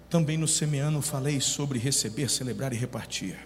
[0.09, 3.37] também no Semeano falei sobre receber, celebrar e repartir.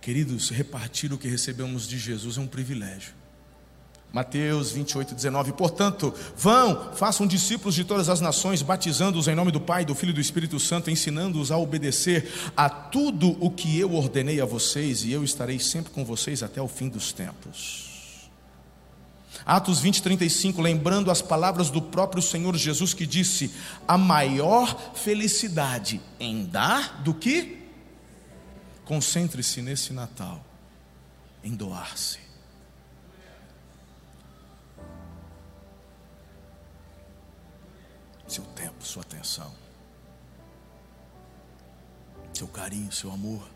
[0.00, 3.14] Queridos, repartir o que recebemos de Jesus é um privilégio.
[4.12, 5.52] Mateus 28, 19.
[5.54, 10.10] Portanto, vão, façam discípulos de todas as nações, batizando-os em nome do Pai, do Filho
[10.10, 15.02] e do Espírito Santo, ensinando-os a obedecer a tudo o que eu ordenei a vocês,
[15.04, 17.93] e eu estarei sempre com vocês até o fim dos tempos.
[19.44, 23.52] Atos 20, 35, lembrando as palavras do próprio Senhor Jesus que disse:
[23.86, 27.62] a maior felicidade em dar do que?
[28.84, 30.44] Concentre-se nesse Natal,
[31.42, 32.24] em doar-se.
[38.34, 39.54] seu tempo, sua atenção,
[42.32, 43.48] seu carinho, seu amor.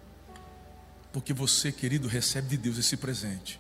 [1.13, 3.59] Porque você, querido, recebe de Deus esse presente,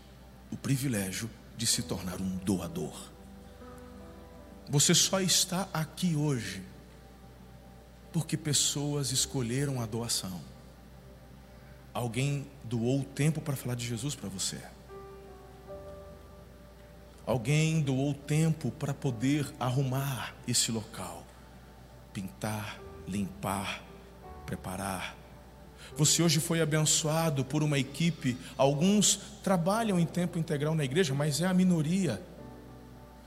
[0.51, 1.29] o privilégio
[1.59, 2.97] de se tornar um doador.
[4.71, 6.63] Você só está aqui hoje
[8.13, 10.41] porque pessoas escolheram a doação.
[11.93, 14.61] Alguém doou tempo para falar de Jesus para você.
[17.27, 21.27] Alguém doou tempo para poder arrumar esse local,
[22.13, 23.83] pintar, limpar,
[24.47, 25.18] preparar.
[25.99, 28.39] Você hoje foi abençoado por uma equipe.
[28.57, 32.23] Alguns trabalham em tempo integral na igreja, mas é a minoria.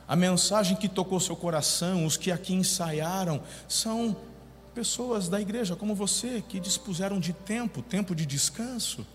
[0.07, 4.15] A mensagem que tocou seu coração, os que aqui ensaiaram, são
[4.73, 9.05] pessoas da igreja como você, que dispuseram de tempo, tempo de descanso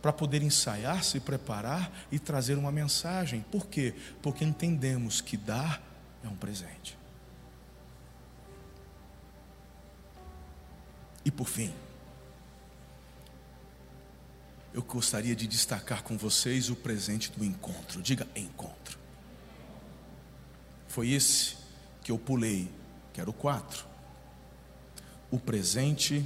[0.00, 3.44] para poder ensaiar, se preparar e trazer uma mensagem.
[3.50, 3.96] Por quê?
[4.22, 5.82] Porque entendemos que dar
[6.22, 6.96] é um presente.
[11.24, 11.72] E por fim,
[14.78, 18.00] eu gostaria de destacar com vocês o presente do encontro.
[18.00, 18.96] Diga encontro.
[20.86, 21.56] Foi esse
[22.00, 22.70] que eu pulei,
[23.12, 23.84] que era o 4.
[25.32, 26.24] O presente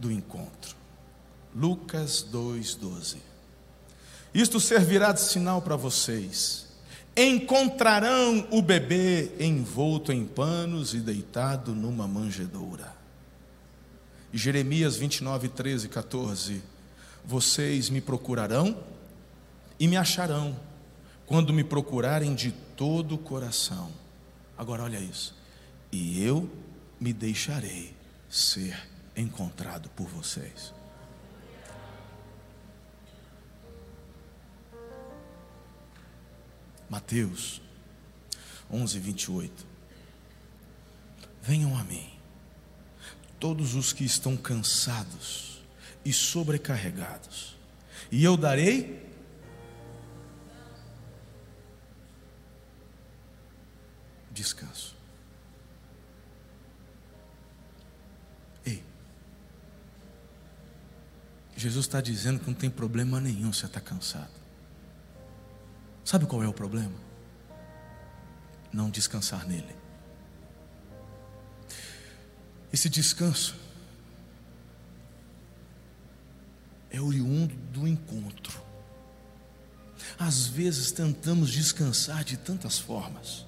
[0.00, 0.74] do encontro.
[1.54, 3.18] Lucas 2,12.
[4.34, 6.66] Isto servirá de sinal para vocês.
[7.16, 12.92] Encontrarão o bebê envolto em panos e deitado numa manjedoura.
[14.32, 16.73] Jeremias 29, 13 e 14.
[17.24, 18.78] Vocês me procurarão
[19.78, 20.58] e me acharão,
[21.26, 23.90] quando me procurarem de todo o coração.
[24.56, 25.34] Agora olha isso.
[25.90, 26.50] E eu
[27.00, 27.94] me deixarei
[28.28, 28.76] ser
[29.16, 30.72] encontrado por vocês.
[36.88, 37.60] Mateus
[38.70, 39.66] 11, 28.
[41.42, 42.08] Venham a mim,
[43.38, 45.53] todos os que estão cansados
[46.04, 47.56] e sobrecarregados,
[48.10, 49.04] e eu darei
[54.30, 54.94] descanso.
[58.66, 58.82] Ei,
[61.56, 64.44] Jesus está dizendo que não tem problema nenhum você estar tá cansado.
[66.04, 66.98] Sabe qual é o problema?
[68.70, 69.74] Não descansar nele.
[72.70, 73.63] Esse descanso
[76.94, 78.62] é oriundo do encontro.
[80.16, 83.44] Às vezes tentamos descansar de tantas formas.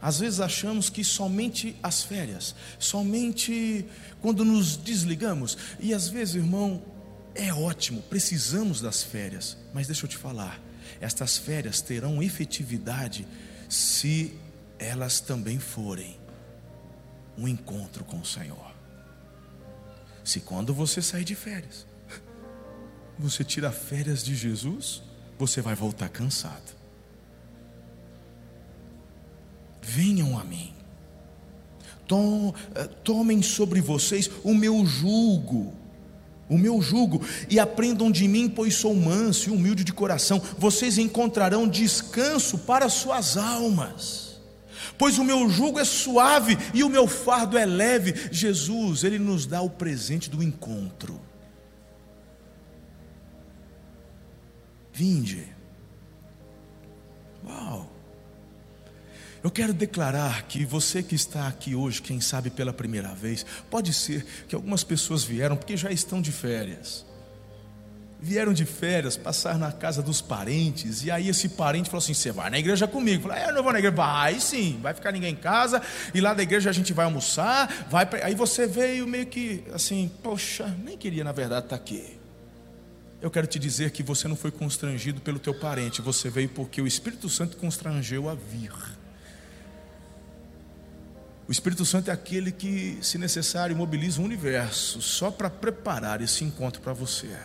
[0.00, 3.84] Às vezes achamos que somente as férias, somente
[4.22, 5.58] quando nos desligamos.
[5.78, 6.82] E às vezes, irmão,
[7.34, 9.56] é ótimo, precisamos das férias.
[9.74, 10.58] Mas deixa eu te falar,
[11.00, 13.26] estas férias terão efetividade
[13.68, 14.34] se
[14.78, 16.18] elas também forem
[17.36, 18.72] um encontro com o Senhor.
[20.24, 21.87] Se quando você sair de férias,
[23.18, 25.02] você tira férias de Jesus,
[25.38, 26.76] você vai voltar cansado.
[29.82, 30.74] Venham a mim,
[32.74, 35.76] eh, tomem sobre vocês o meu jugo
[36.48, 40.96] o meu jugo, e aprendam de mim, pois sou manso e humilde de coração, vocês
[40.96, 44.40] encontrarão descanso para suas almas.
[44.96, 48.14] Pois o meu jugo é suave e o meu fardo é leve.
[48.32, 51.20] Jesus, ele nos dá o presente do encontro.
[54.98, 55.46] Vinde.
[57.46, 57.88] Uau!
[59.44, 63.92] Eu quero declarar que você que está aqui hoje, quem sabe pela primeira vez, pode
[63.92, 67.06] ser que algumas pessoas vieram porque já estão de férias.
[68.20, 72.32] Vieram de férias, passar na casa dos parentes, e aí esse parente falou assim: Você
[72.32, 73.28] vai na igreja comigo?
[73.28, 73.94] Eu é, Eu não vou na igreja.
[73.94, 75.80] Vai sim, vai ficar ninguém em casa,
[76.12, 77.86] e lá da igreja a gente vai almoçar.
[77.88, 78.26] Vai pra...
[78.26, 82.17] Aí você veio meio que assim: Poxa, nem queria na verdade estar aqui.
[83.20, 86.80] Eu quero te dizer que você não foi constrangido pelo teu parente, você veio porque
[86.80, 88.72] o Espírito Santo constrangeu a vir.
[91.48, 96.44] O Espírito Santo é aquele que, se necessário, mobiliza o universo só para preparar esse
[96.44, 97.36] encontro para você.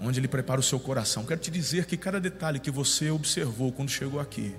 [0.00, 1.24] Onde ele prepara o seu coração.
[1.24, 4.56] Quero te dizer que cada detalhe que você observou quando chegou aqui,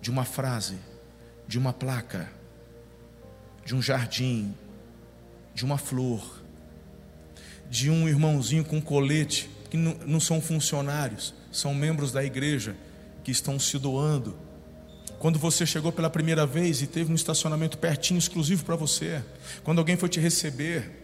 [0.00, 0.76] de uma frase,
[1.48, 2.30] de uma placa,
[3.64, 4.54] de um jardim,
[5.54, 6.39] de uma flor,
[7.70, 12.76] de um irmãozinho com colete, que não, não são funcionários, são membros da igreja
[13.24, 14.36] que estão se doando
[15.20, 19.22] quando você chegou pela primeira vez e teve um estacionamento pertinho, exclusivo para você.
[19.62, 20.98] Quando alguém foi te receber.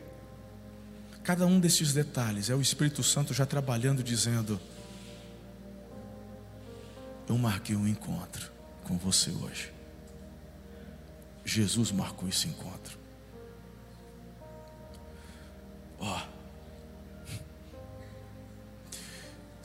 [1.22, 4.58] Cada um desses detalhes é o Espírito Santo já trabalhando, dizendo:
[7.28, 8.50] Eu marquei um encontro
[8.84, 9.70] com você hoje.
[11.44, 12.98] Jesus marcou esse encontro.
[15.98, 16.35] Ó, oh,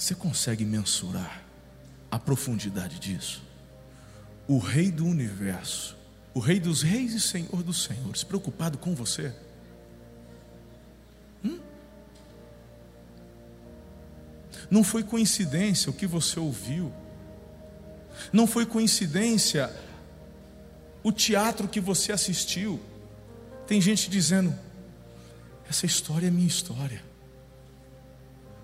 [0.04, 1.44] você consegue mensurar
[2.10, 3.42] a profundidade disso?
[4.48, 5.96] o Rei do universo,
[6.34, 9.34] o Rei dos reis e Senhor dos senhores, preocupado com você?
[11.44, 11.58] Hum?
[14.70, 16.92] Não foi coincidência o que você ouviu,
[18.34, 19.74] não foi coincidência
[21.02, 22.78] o teatro que você assistiu.
[23.66, 24.54] Tem gente dizendo:
[25.70, 27.11] essa história é minha história.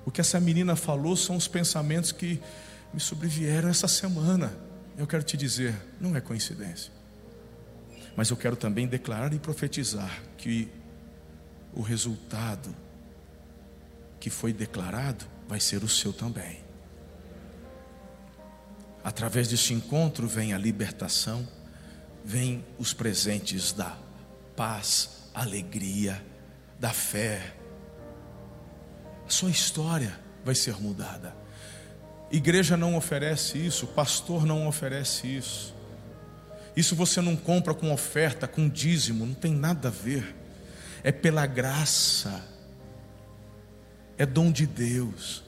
[0.08, 2.42] O que essa menina falou são os pensamentos que
[2.94, 4.66] me sobrevieram essa semana
[4.98, 6.92] eu quero te dizer, não é coincidência.
[8.16, 10.68] Mas eu quero também declarar e profetizar que
[11.72, 12.76] o resultado
[14.20, 16.66] que foi declarado vai ser o seu também.
[19.04, 21.48] Através deste encontro vem a libertação,
[22.26, 23.96] vem os presentes da
[24.56, 26.26] paz, alegria,
[26.80, 27.56] da fé.
[29.28, 31.36] Sua história vai ser mudada.
[32.32, 35.74] Igreja não oferece isso, pastor não oferece isso.
[36.76, 40.36] Isso você não compra com oferta, com dízimo, não tem nada a ver.
[41.04, 42.44] É pela graça,
[44.18, 45.44] é dom de Deus.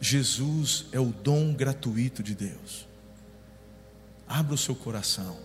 [0.00, 2.88] Jesus é o dom gratuito de Deus.
[4.26, 5.38] Abra o seu coração.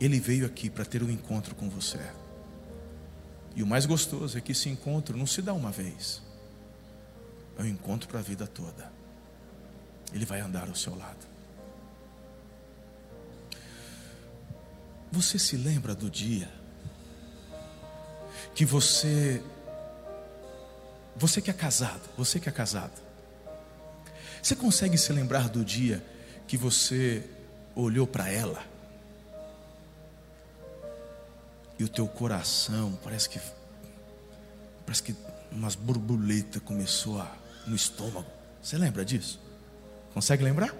[0.00, 2.00] Ele veio aqui para ter um encontro com você.
[3.54, 6.22] E o mais gostoso é que esse encontro não se dá uma vez
[7.58, 8.90] é um encontro para a vida toda.
[10.12, 11.26] Ele vai andar ao seu lado.
[15.10, 16.50] Você se lembra do dia
[18.54, 19.42] que você
[21.14, 23.00] você que é casado, você que é casado.
[24.42, 26.04] Você consegue se lembrar do dia
[26.46, 27.24] que você
[27.76, 28.64] olhou para ela
[31.78, 33.40] e o teu coração parece que
[34.84, 35.16] parece que
[35.50, 38.26] umas borboletas começou a no estômago.
[38.60, 39.40] Você lembra disso?
[40.12, 40.74] Consegue lembrar?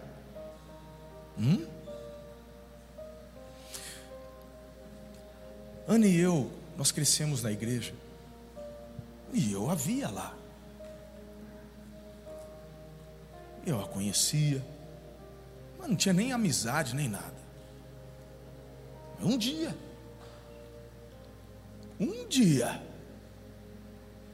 [1.38, 1.66] Hum?
[5.86, 7.94] Ana e eu, nós crescemos na igreja.
[9.32, 10.34] E eu a via lá.
[13.66, 14.64] Eu a conhecia.
[15.78, 17.42] Mas não tinha nem amizade, nem nada.
[19.20, 19.74] Um dia.
[21.98, 22.80] Um dia.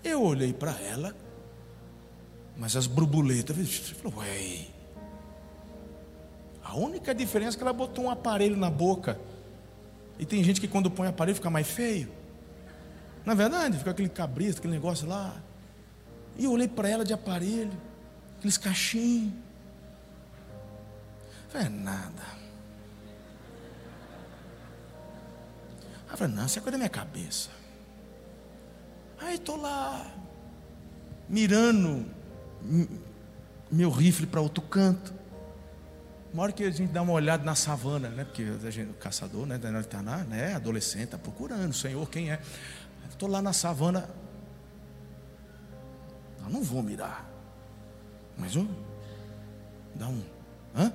[0.03, 1.15] Eu olhei para ela
[2.59, 3.57] mas as borboletas,
[4.03, 4.67] falou, ué.
[6.65, 9.19] A única diferença é que ela botou um aparelho na boca.
[10.19, 12.11] E tem gente que quando põe aparelho fica mais feio.
[13.25, 15.37] Na é verdade, fica aquele cabrito, aquele negócio lá.
[16.37, 17.71] E eu olhei para ela de aparelho,
[18.37, 19.33] aqueles cachinhos.
[21.49, 22.23] Falei, é nada.
[26.09, 27.51] Ela falou, não, isso é coisa da minha cabeça.
[29.21, 30.07] Aí estou lá,
[31.29, 32.07] mirando
[33.71, 35.13] meu rifle para outro canto.
[36.33, 38.25] Uma hora que a gente dá uma olhada na savana, né?
[38.25, 39.59] Porque a gente, o caçador, né?
[39.63, 40.55] Ele está lá, né?
[40.55, 42.41] Adolescente, está procurando, Senhor, quem é?
[43.09, 44.09] Estou lá na savana.
[46.45, 47.29] Eu não vou mirar.
[48.37, 48.69] Mas um.
[49.95, 50.23] Dá um.
[50.77, 50.93] Hã?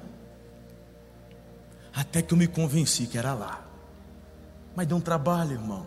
[1.94, 3.73] Até que eu me convenci que era lá.
[4.76, 5.86] Mas deu um trabalho, irmão.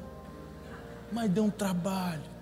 [1.13, 2.37] Mas deu um trabalho.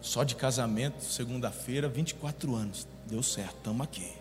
[0.00, 2.88] Só de casamento, segunda-feira, 24 anos.
[3.06, 4.12] Deu certo, estamos aqui.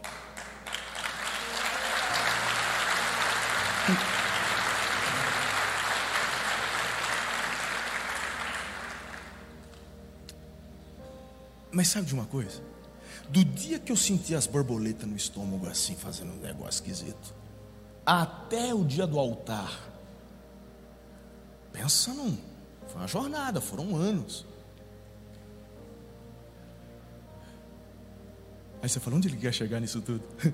[11.72, 12.62] Mas sabe de uma coisa?
[13.30, 17.34] Do dia que eu senti as borboletas no estômago assim, fazendo um negócio esquisito,
[18.06, 19.90] até o dia do altar,
[21.72, 22.38] Pensa num.
[22.88, 24.46] Foi uma jornada, foram anos.
[28.82, 30.24] Aí você fala, onde ele quer chegar nisso tudo?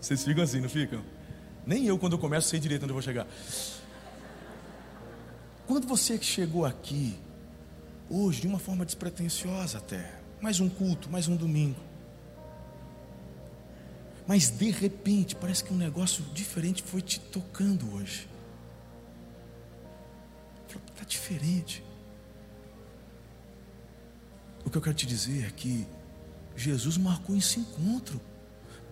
[0.00, 1.02] Vocês ficam assim, não ficam?
[1.66, 3.26] Nem eu, quando eu começo, sei direito onde eu vou chegar.
[5.66, 7.18] Quando você chegou aqui,
[8.10, 11.80] hoje, de uma forma despretensiosa até, mais um culto, mais um domingo.
[14.26, 18.28] Mas de repente, parece que um negócio diferente foi te tocando hoje.
[20.68, 21.84] Está diferente.
[24.64, 25.86] O que eu quero te dizer é que
[26.56, 28.20] Jesus marcou esse encontro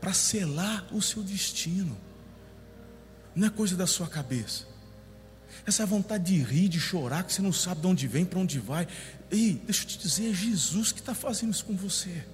[0.01, 1.97] para selar o seu destino.
[3.35, 4.67] Não é coisa da sua cabeça.
[5.65, 8.59] Essa vontade de rir, de chorar, que você não sabe de onde vem, para onde
[8.59, 8.87] vai.
[9.31, 12.25] Ei, deixa eu te dizer, é Jesus que está fazendo isso com você.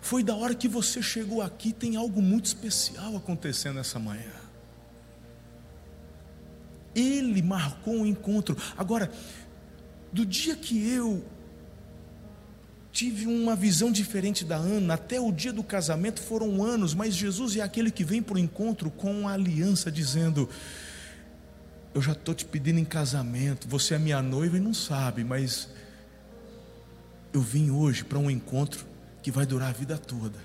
[0.00, 4.32] Foi da hora que você chegou aqui, tem algo muito especial acontecendo essa manhã.
[6.94, 8.56] Ele marcou um encontro.
[8.76, 9.10] Agora,
[10.12, 11.24] do dia que eu
[12.90, 17.56] tive uma visão diferente da Ana, até o dia do casamento foram anos, mas Jesus
[17.56, 20.48] é aquele que vem para o encontro com a aliança, dizendo:
[21.94, 25.68] Eu já estou te pedindo em casamento, você é minha noiva e não sabe, mas
[27.32, 28.89] eu vim hoje para um encontro
[29.22, 30.38] que vai durar a vida toda.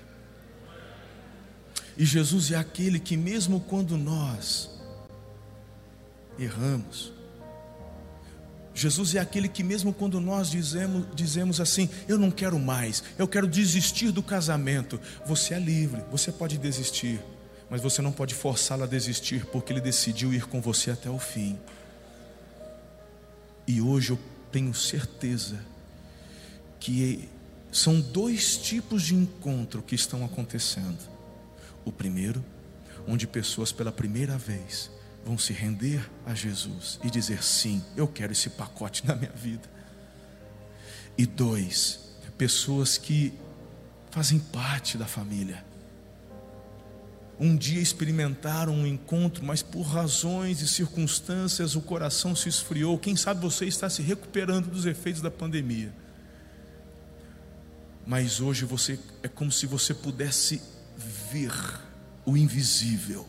[1.96, 4.70] E Jesus é aquele que, mesmo quando nós
[6.38, 7.12] erramos,
[8.74, 13.26] Jesus é aquele que, mesmo quando nós dizemos, dizemos assim, eu não quero mais, eu
[13.26, 17.18] quero desistir do casamento, você é livre, você pode desistir,
[17.70, 21.18] mas você não pode forçá-lo a desistir, porque ele decidiu ir com você até o
[21.18, 21.58] fim.
[23.66, 24.18] E hoje eu
[24.52, 25.58] tenho certeza
[26.78, 27.30] que
[27.76, 30.98] são dois tipos de encontro que estão acontecendo.
[31.84, 32.42] O primeiro,
[33.06, 34.90] onde pessoas pela primeira vez
[35.24, 39.68] vão se render a Jesus e dizer: sim, eu quero esse pacote na minha vida.
[41.18, 42.00] E dois,
[42.38, 43.34] pessoas que
[44.10, 45.62] fazem parte da família.
[47.38, 52.98] Um dia experimentaram um encontro, mas por razões e circunstâncias o coração se esfriou.
[52.98, 56.05] Quem sabe você está se recuperando dos efeitos da pandemia.
[58.06, 60.62] Mas hoje você é como se você pudesse
[61.30, 61.52] ver
[62.24, 63.26] o invisível.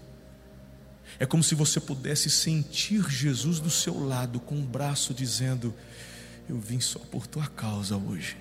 [1.19, 5.73] É como se você pudesse sentir Jesus do seu lado, com o um braço dizendo:
[6.47, 8.38] Eu vim só por tua causa hoje.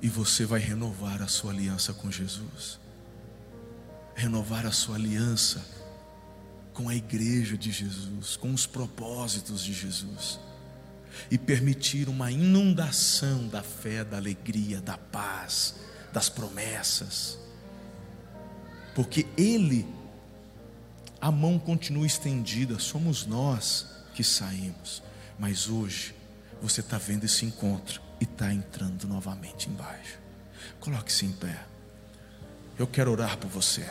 [0.00, 2.78] E você vai renovar a sua aliança com Jesus,
[4.14, 5.64] renovar a sua aliança
[6.72, 10.40] com a igreja de Jesus, com os propósitos de Jesus,
[11.30, 15.74] e permitir uma inundação da fé, da alegria, da paz,
[16.12, 17.42] das promessas
[18.94, 19.86] porque Ele,
[21.20, 25.02] a mão continua estendida, somos nós que saímos,
[25.38, 26.14] mas hoje
[26.60, 30.18] você está vendo esse encontro e está entrando novamente embaixo.
[30.78, 31.64] Coloque-se em pé.
[32.78, 33.90] Eu quero orar por você.